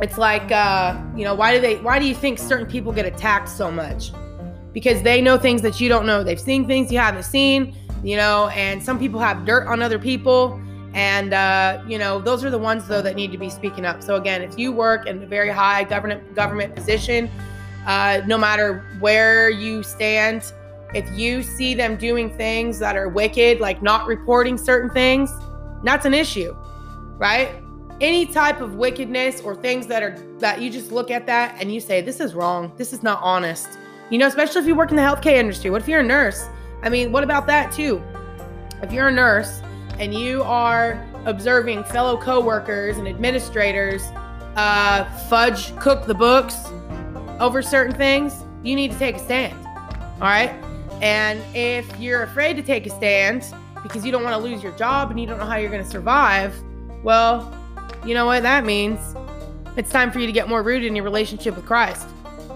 It's 0.02 0.18
like, 0.18 0.50
uh, 0.52 0.98
you 1.16 1.26
know, 1.26 1.36
why 1.36 1.54
do 1.54 1.60
they, 1.60 1.76
why 1.78 2.00
do 2.00 2.06
you 2.06 2.16
think 2.16 2.40
certain 2.40 2.66
people 2.66 2.94
get 2.94 3.06
attacked 3.06 3.50
so 3.50 3.70
much? 3.70 4.14
Because 4.72 5.02
they 5.02 5.22
know 5.22 5.38
things 5.38 5.62
that 5.64 5.82
you 5.82 5.90
don't 5.90 6.06
know. 6.06 6.24
They've 6.24 6.40
seen 6.40 6.66
things 6.66 6.90
you 6.90 7.00
haven't 7.00 7.24
seen, 7.24 7.76
you 8.02 8.16
know, 8.16 8.48
and 8.50 8.82
some 8.82 8.98
people 8.98 9.20
have 9.20 9.46
dirt 9.46 9.68
on 9.68 9.82
other 9.82 10.00
people. 10.00 10.62
And, 10.94 11.34
uh, 11.34 11.84
you 11.86 11.98
know, 11.98 12.22
those 12.22 12.46
are 12.46 12.50
the 12.50 12.58
ones, 12.58 12.88
though, 12.88 13.02
that 13.02 13.16
need 13.16 13.34
to 13.34 13.38
be 13.38 13.50
speaking 13.50 13.86
up. 13.86 14.02
So, 14.02 14.16
again, 14.16 14.42
if 14.42 14.58
you 14.58 14.72
work 14.72 15.06
in 15.06 15.22
a 15.22 15.28
very 15.28 15.50
high 15.50 15.84
government, 15.84 16.34
government 16.34 16.76
position, 16.76 17.30
uh, 17.86 18.22
no 18.26 18.38
matter 18.38 18.86
where 19.00 19.50
you 19.50 19.84
stand, 19.84 20.54
if 20.93 21.10
you 21.17 21.43
see 21.43 21.73
them 21.73 21.95
doing 21.95 22.36
things 22.36 22.80
that 22.80 22.95
are 22.95 23.10
wicked, 23.10 23.60
like 23.60 23.82
not 23.82 24.08
reporting 24.08 24.58
certain 24.58 24.89
things, 24.89 25.32
that's 25.84 26.06
an 26.06 26.13
issue, 26.13 26.56
right? 27.17 27.62
Any 28.02 28.25
type 28.25 28.62
of 28.62 28.75
wickedness 28.75 29.41
or 29.41 29.56
things 29.56 29.86
that 29.88 30.02
are 30.02 30.17
that 30.39 30.62
you 30.62 30.69
just 30.69 30.91
look 30.91 31.12
at 31.12 31.25
that 31.28 31.56
and 31.60 31.73
you 31.73 31.80
say, 31.80 32.02
this 32.02 32.19
is 32.19 32.34
wrong. 32.34 32.71
This 32.78 32.93
is 32.93 33.04
not 33.04 33.19
honest. 33.21 33.78
You 34.10 34.17
know, 34.17 34.28
especially 34.28 34.62
if 34.62 34.67
you 34.67 34.75
work 34.75 34.89
in 34.89 34.95
the 34.95 35.02
healthcare 35.02 35.36
industry. 35.36 35.69
What 35.69 35.82
if 35.82 35.88
you're 35.88 35.99
a 35.99 36.04
nurse? 36.04 36.47
I 36.82 36.89
mean, 36.89 37.12
what 37.12 37.23
about 37.23 37.45
that 37.47 37.71
too? 37.71 38.02
If 38.82 38.91
you're 38.91 39.10
a 39.10 39.13
nurse 39.13 39.62
and 39.99 40.13
you 40.13 40.41
are 40.43 41.06
observing 41.25 41.84
fellow 41.84 42.17
coworkers 42.17 42.97
and 42.97 43.08
administrators 43.08 44.02
uh, 44.56 45.06
fudge 45.28 45.78
cook 45.78 46.06
the 46.08 46.13
books 46.13 46.56
over 47.39 47.62
certain 47.62 47.95
things, 47.95 48.43
you 48.63 48.75
need 48.75 48.91
to 48.91 48.97
take 48.97 49.17
a 49.17 49.19
stand. 49.19 49.58
All 50.15 50.28
right. 50.28 50.54
And 51.02 51.42
if 51.56 52.00
you're 52.00 52.24
afraid 52.24 52.56
to 52.56 52.62
take 52.62 52.86
a 52.86 52.90
stand 52.90 53.46
because 53.84 54.06
you 54.06 54.12
don't 54.12 54.24
want 54.24 54.36
to 54.36 54.42
lose 54.42 54.62
your 54.62 54.74
job 54.74 55.12
and 55.12 55.20
you 55.20 55.26
don't 55.26 55.38
know 55.38 55.46
how 55.46 55.58
you're 55.58 55.72
going 55.72 55.84
to 55.84 55.90
survive, 55.90 56.54
well, 57.04 57.54
you 58.06 58.14
know 58.14 58.26
what 58.26 58.44
that 58.44 58.66
means? 58.66 59.00
It's 59.78 59.90
time 59.92 60.12
for 60.12 60.20
you 60.20 60.26
to 60.26 60.32
get 60.32 60.50
more 60.50 60.62
rooted 60.62 60.88
in 60.88 60.96
your 60.96 61.06
relationship 61.06 61.56
with 61.56 61.66
Christ, 61.66 62.08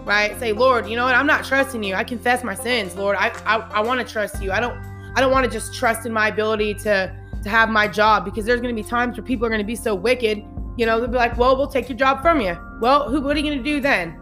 right? 0.03 0.37
Say, 0.39 0.51
Lord, 0.51 0.87
you 0.87 0.95
know 0.95 1.05
what? 1.05 1.15
I'm 1.15 1.27
not 1.27 1.45
trusting 1.45 1.81
you. 1.83 1.95
I 1.95 2.03
confess 2.03 2.43
my 2.43 2.55
sins, 2.55 2.95
Lord. 2.95 3.15
I 3.17 3.29
I, 3.45 3.57
I 3.59 3.79
want 3.81 4.05
to 4.05 4.11
trust 4.11 4.41
you. 4.41 4.51
I 4.51 4.59
don't 4.59 4.77
I 5.15 5.21
don't 5.21 5.31
want 5.31 5.45
to 5.45 5.51
just 5.51 5.73
trust 5.73 6.05
in 6.05 6.11
my 6.11 6.27
ability 6.27 6.73
to 6.75 7.15
to 7.43 7.49
have 7.49 7.69
my 7.69 7.87
job 7.87 8.25
because 8.25 8.45
there's 8.45 8.61
going 8.61 8.75
to 8.75 8.81
be 8.81 8.87
times 8.87 9.17
where 9.17 9.25
people 9.25 9.45
are 9.45 9.49
going 9.49 9.61
to 9.61 9.67
be 9.67 9.75
so 9.75 9.95
wicked. 9.95 10.43
You 10.75 10.85
know, 10.85 10.99
they'll 10.99 11.09
be 11.09 11.17
like, 11.17 11.37
well, 11.37 11.55
we'll 11.55 11.67
take 11.67 11.87
your 11.87 11.97
job 11.97 12.21
from 12.21 12.41
you. 12.41 12.57
Well, 12.81 13.09
who? 13.09 13.21
What 13.21 13.35
are 13.35 13.39
you 13.39 13.45
going 13.45 13.57
to 13.57 13.63
do 13.63 13.79
then? 13.79 14.17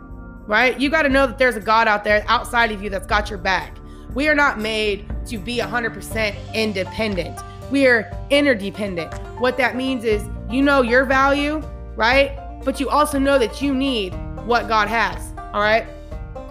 Right? 0.48 0.80
You 0.80 0.90
got 0.90 1.04
to 1.04 1.10
know 1.10 1.28
that 1.28 1.38
there's 1.38 1.56
a 1.56 1.62
God 1.62 1.88
out 1.88 2.04
there 2.04 2.26
outside 2.28 2.72
of 2.72 2.84
you 2.84 2.90
that's 2.90 3.08
got 3.08 3.30
your 3.30 3.40
back. 3.40 3.78
We 4.14 4.28
are 4.28 4.36
not 4.36 4.60
made 4.60 5.06
to 5.28 5.38
be 5.38 5.58
100% 5.60 6.54
independent. 6.54 7.40
We 7.72 7.88
are 7.88 8.12
interdependent. 8.30 9.14
What 9.40 9.58
that 9.58 9.76
means 9.76 10.04
is 10.04 10.24
you 10.50 10.62
know 10.62 10.82
your 10.82 11.06
value, 11.06 11.62
right? 11.96 12.38
But 12.66 12.80
you 12.80 12.90
also 12.90 13.18
know 13.18 13.40
that 13.40 13.62
you 13.62 13.74
need 13.74 14.14
what 14.46 14.68
God 14.68 14.90
has, 14.90 15.32
all 15.54 15.62
right? 15.62 15.88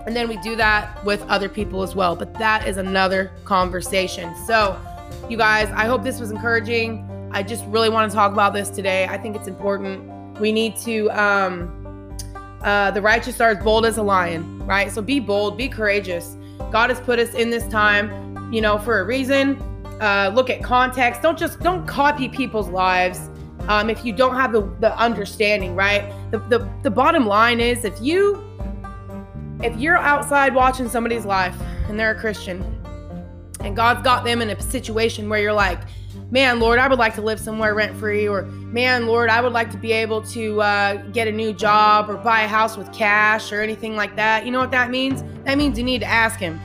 And 0.07 0.17
then 0.17 0.29
we 0.29 0.39
do 0.39 0.57
that 0.57 1.05
with 1.05 1.23
other 1.29 1.49
people 1.49 1.83
as 1.83 1.95
well. 1.95 2.17
But 2.17 2.33
that 2.35 2.67
is 2.67 2.79
another 2.79 3.31
conversation. 3.45 4.35
So, 4.47 4.81
you 5.29 5.37
guys, 5.37 5.69
I 5.71 5.85
hope 5.85 6.03
this 6.03 6.19
was 6.19 6.31
encouraging. 6.31 7.07
I 7.33 7.43
just 7.43 7.65
really 7.67 7.91
want 7.91 8.11
to 8.11 8.15
talk 8.15 8.33
about 8.33 8.55
this 8.55 8.71
today. 8.71 9.07
I 9.07 9.19
think 9.19 9.37
it's 9.37 9.49
important. 9.49 10.41
We 10.41 10.53
need 10.53 10.77
to, 10.79 11.09
um, 11.11 12.17
uh, 12.63 12.91
the 12.91 13.03
righteous 13.03 13.41
are 13.41 13.51
as 13.51 13.63
bold 13.63 13.85
as 13.85 13.99
a 13.99 14.03
lion, 14.03 14.67
right? 14.67 14.91
So 14.91 15.03
be 15.03 15.21
bold, 15.21 15.59
be 15.59 15.69
courageous. 15.69 16.37
God 16.71 16.91
has 16.91 17.01
put 17.01 17.19
us 17.19 17.35
in 17.35 17.51
this 17.51 17.67
time, 17.69 18.53
you 18.53 18.61
know, 18.61 18.79
for 18.79 19.01
a 19.01 19.05
reason. 19.05 19.61
Uh, 20.01 20.33
look 20.35 20.49
at 20.51 20.63
context. 20.63 21.23
Don't 21.23 21.39
just 21.39 21.61
don't 21.61 21.87
copy 21.87 22.29
people's 22.29 22.69
lives 22.69 23.29
um, 23.69 23.91
if 23.91 24.05
you 24.05 24.13
don't 24.13 24.35
have 24.35 24.53
the, 24.53 24.63
the 24.81 24.97
understanding, 24.99 25.75
right? 25.75 26.13
The, 26.31 26.39
the 26.39 26.69
the 26.83 26.91
bottom 26.91 27.27
line 27.27 27.61
is 27.61 27.85
if 27.85 28.01
you 28.01 28.43
if 29.63 29.79
you're 29.79 29.99
outside 29.99 30.55
watching 30.55 30.89
somebody's 30.89 31.27
life 31.27 31.55
and 31.89 31.99
they're 31.99 32.13
a 32.13 32.19
Christian 32.19 32.63
and 33.61 33.77
God's 33.77 34.03
got 34.03 34.25
them 34.25 34.41
in 34.41 34.51
a 34.51 34.61
situation 34.61 35.29
where 35.29 35.41
you're 35.41 35.53
like, 35.53 35.81
man, 36.31 36.61
Lord, 36.61 36.79
I 36.79 36.89
would 36.89 36.99
like 36.99 37.15
to 37.17 37.23
live 37.23 37.41
somewhere 37.41 37.75
rent 37.75 37.97
free, 37.97 38.29
or 38.29 38.43
man, 38.43 39.07
Lord, 39.07 39.31
I 39.31 39.41
would 39.41 39.53
like 39.53 39.71
to 39.73 39.77
be 39.77 39.93
able 39.93 40.23
to 40.23 40.61
uh, 40.63 40.95
get 41.09 41.29
a 41.29 41.33
new 41.33 41.53
job 41.53 42.09
or 42.09 42.17
buy 42.17 42.43
a 42.43 42.49
house 42.49 42.77
with 42.77 42.93
cash 42.93 43.53
or 43.53 43.61
anything 43.61 43.97
like 43.97 44.17
that. 44.17 44.45
You 44.45 44.53
know 44.53 44.61
what 44.61 44.71
that 44.71 44.91
means? 44.91 45.23
That 45.45 45.59
means 45.59 45.77
you 45.77 45.85
need 45.85 46.01
to 46.01 46.07
ask 46.07 46.39
Him. 46.39 46.61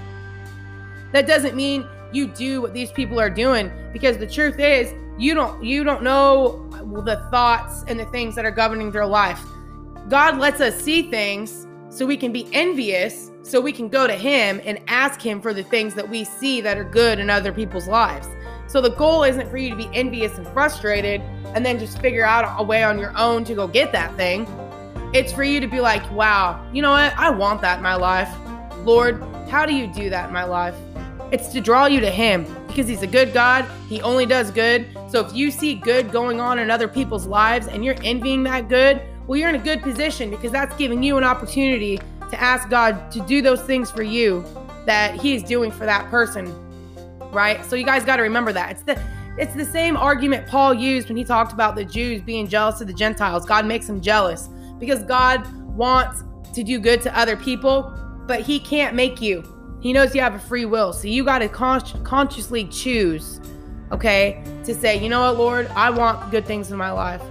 That 1.11 1.27
doesn't 1.27 1.55
mean 1.55 1.87
you 2.11 2.27
do 2.27 2.61
what 2.61 2.73
these 2.73 2.91
people 2.91 3.19
are 3.19 3.29
doing 3.29 3.71
because 3.91 4.17
the 4.17 4.27
truth 4.27 4.59
is 4.59 4.93
you 5.17 5.33
don't 5.33 5.63
you 5.63 5.83
don't 5.83 6.03
know 6.03 6.67
the 7.05 7.25
thoughts 7.31 7.83
and 7.87 7.99
the 7.99 8.05
things 8.05 8.35
that 8.35 8.45
are 8.45 8.51
governing 8.51 8.91
their 8.91 9.05
life. 9.05 9.41
God 10.07 10.37
lets 10.37 10.61
us 10.61 10.79
see 10.79 11.09
things 11.09 11.67
so 11.89 12.05
we 12.05 12.17
can 12.17 12.31
be 12.31 12.47
envious 12.53 13.31
so 13.41 13.61
we 13.61 13.71
can 13.71 13.89
go 13.89 14.07
to 14.07 14.13
him 14.13 14.59
and 14.65 14.79
ask 14.87 15.21
him 15.21 15.39
for 15.39 15.53
the 15.53 15.63
things 15.63 15.93
that 15.93 16.09
we 16.09 16.23
see 16.23 16.61
that 16.61 16.77
are 16.77 16.83
good 16.83 17.19
in 17.19 17.29
other 17.29 17.51
people's 17.51 17.87
lives. 17.87 18.27
So 18.75 18.81
the 18.81 18.89
goal 18.89 19.23
isn't 19.23 19.49
for 19.49 19.55
you 19.55 19.69
to 19.69 19.75
be 19.77 19.89
envious 19.93 20.37
and 20.37 20.45
frustrated 20.49 21.21
and 21.53 21.65
then 21.65 21.79
just 21.79 22.01
figure 22.01 22.25
out 22.25 22.59
a 22.59 22.61
way 22.61 22.83
on 22.83 22.99
your 22.99 23.17
own 23.17 23.45
to 23.45 23.55
go 23.55 23.69
get 23.69 23.93
that 23.93 24.13
thing. 24.17 24.45
It's 25.13 25.31
for 25.31 25.45
you 25.45 25.61
to 25.61 25.67
be 25.67 25.79
like, 25.79 26.03
wow, 26.11 26.61
you 26.73 26.81
know 26.81 26.91
what? 26.91 27.17
I 27.17 27.29
want 27.29 27.61
that 27.61 27.77
in 27.77 27.83
my 27.83 27.95
life. 27.95 28.29
Lord, 28.79 29.23
how 29.47 29.65
do 29.65 29.73
you 29.73 29.87
do 29.87 30.09
that 30.09 30.27
in 30.27 30.33
my 30.33 30.43
life? 30.43 30.75
It's 31.31 31.53
to 31.53 31.61
draw 31.61 31.85
you 31.85 32.01
to 32.01 32.11
Him 32.11 32.43
because 32.67 32.85
He's 32.85 33.01
a 33.01 33.07
good 33.07 33.31
God. 33.31 33.65
He 33.87 34.01
only 34.01 34.25
does 34.25 34.51
good. 34.51 34.85
So 35.09 35.25
if 35.25 35.33
you 35.33 35.51
see 35.51 35.75
good 35.75 36.11
going 36.11 36.41
on 36.41 36.59
in 36.59 36.69
other 36.69 36.89
people's 36.89 37.25
lives 37.25 37.67
and 37.67 37.85
you're 37.85 37.95
envying 38.03 38.43
that 38.43 38.67
good, 38.67 39.01
well, 39.25 39.39
you're 39.39 39.47
in 39.47 39.55
a 39.55 39.63
good 39.63 39.83
position 39.83 40.29
because 40.29 40.51
that's 40.51 40.75
giving 40.75 41.01
you 41.01 41.15
an 41.15 41.23
opportunity 41.23 41.97
to 42.29 42.41
ask 42.41 42.69
God 42.69 43.09
to 43.13 43.21
do 43.21 43.41
those 43.41 43.61
things 43.61 43.89
for 43.89 44.03
you 44.03 44.43
that 44.85 45.15
He's 45.15 45.43
doing 45.43 45.71
for 45.71 45.85
that 45.85 46.09
person 46.09 46.53
right? 47.35 47.63
So 47.65 47.75
you 47.75 47.85
guys 47.85 48.03
got 48.03 48.15
to 48.17 48.23
remember 48.23 48.51
that. 48.53 48.71
It's 48.71 48.83
the 48.83 49.01
it's 49.37 49.53
the 49.53 49.65
same 49.65 49.97
argument 49.97 50.47
Paul 50.47 50.73
used 50.73 51.09
when 51.09 51.17
he 51.17 51.25
talked 51.25 51.51
about 51.51 51.75
the 51.75 51.83
Jews 51.83 52.21
being 52.21 52.47
jealous 52.47 52.79
of 52.81 52.87
the 52.87 52.93
Gentiles. 52.93 53.45
God 53.45 53.65
makes 53.65 53.85
them 53.85 53.99
jealous 53.99 54.49
because 54.79 55.03
God 55.03 55.45
wants 55.75 56.23
to 56.53 56.63
do 56.63 56.79
good 56.79 57.01
to 57.01 57.17
other 57.17 57.35
people, 57.35 57.93
but 58.27 58.39
he 58.41 58.59
can't 58.59 58.95
make 58.95 59.21
you. 59.21 59.43
He 59.81 59.91
knows 59.91 60.15
you 60.15 60.21
have 60.21 60.35
a 60.35 60.39
free 60.39 60.65
will. 60.65 60.93
So 60.93 61.09
you 61.09 61.25
got 61.25 61.39
to 61.39 61.49
con- 61.49 62.03
consciously 62.03 62.63
choose 62.65 63.41
okay? 63.91 64.43
To 64.65 64.73
say, 64.73 65.01
you 65.01 65.09
know 65.09 65.21
what, 65.21 65.37
Lord, 65.37 65.67
I 65.75 65.89
want 65.89 66.31
good 66.31 66.45
things 66.45 66.71
in 66.71 66.77
my 66.77 66.91
life. 66.91 67.21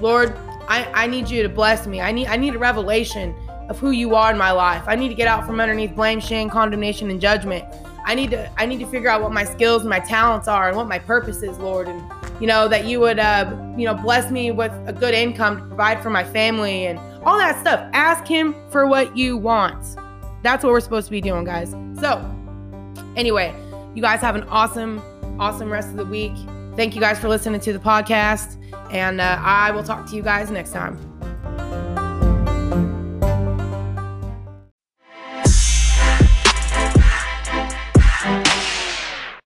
Lord, 0.00 0.36
I, 0.68 0.88
I 0.94 1.06
need 1.06 1.28
you 1.28 1.42
to 1.42 1.48
bless 1.48 1.86
me. 1.86 2.00
I 2.00 2.12
need 2.12 2.28
I 2.28 2.36
need 2.36 2.54
a 2.54 2.58
revelation 2.58 3.34
of 3.68 3.78
who 3.78 3.90
you 3.90 4.14
are 4.14 4.30
in 4.30 4.38
my 4.38 4.50
life. 4.50 4.84
I 4.86 4.96
need 4.96 5.08
to 5.08 5.14
get 5.14 5.28
out 5.28 5.46
from 5.46 5.60
underneath 5.60 5.94
blame, 5.94 6.20
shame, 6.20 6.50
condemnation, 6.50 7.10
and 7.10 7.20
judgment. 7.20 7.64
I 8.04 8.14
need 8.14 8.30
to 8.30 8.50
I 8.60 8.66
need 8.66 8.80
to 8.80 8.86
figure 8.86 9.08
out 9.08 9.22
what 9.22 9.32
my 9.32 9.44
skills 9.44 9.82
and 9.82 9.90
my 9.90 10.00
talents 10.00 10.48
are 10.48 10.68
and 10.68 10.76
what 10.76 10.88
my 10.88 10.98
purpose 10.98 11.42
is, 11.42 11.58
Lord. 11.58 11.88
And 11.88 12.02
you 12.40 12.46
know 12.46 12.68
that 12.68 12.84
you 12.84 13.00
would 13.00 13.18
uh, 13.18 13.50
you 13.76 13.84
know 13.84 13.94
bless 13.94 14.30
me 14.30 14.50
with 14.50 14.72
a 14.86 14.92
good 14.92 15.14
income 15.14 15.58
to 15.58 15.64
provide 15.66 16.02
for 16.02 16.10
my 16.10 16.24
family 16.24 16.86
and 16.86 16.98
all 17.24 17.38
that 17.38 17.60
stuff. 17.60 17.88
Ask 17.92 18.26
him 18.26 18.54
for 18.70 18.86
what 18.86 19.16
you 19.16 19.36
want. 19.36 19.96
That's 20.42 20.64
what 20.64 20.72
we're 20.72 20.80
supposed 20.80 21.06
to 21.06 21.12
be 21.12 21.20
doing, 21.20 21.44
guys. 21.44 21.70
So, 22.00 22.18
anyway, 23.16 23.54
you 23.94 24.02
guys 24.02 24.20
have 24.20 24.34
an 24.34 24.42
awesome, 24.44 25.00
awesome 25.38 25.70
rest 25.70 25.90
of 25.90 25.96
the 25.96 26.04
week. 26.04 26.32
Thank 26.74 26.94
you 26.94 27.00
guys 27.00 27.18
for 27.18 27.28
listening 27.28 27.60
to 27.60 27.72
the 27.72 27.78
podcast, 27.78 28.56
and 28.90 29.20
uh, 29.20 29.38
I 29.40 29.70
will 29.70 29.84
talk 29.84 30.08
to 30.10 30.16
you 30.16 30.22
guys 30.22 30.50
next 30.50 30.72
time. 30.72 31.11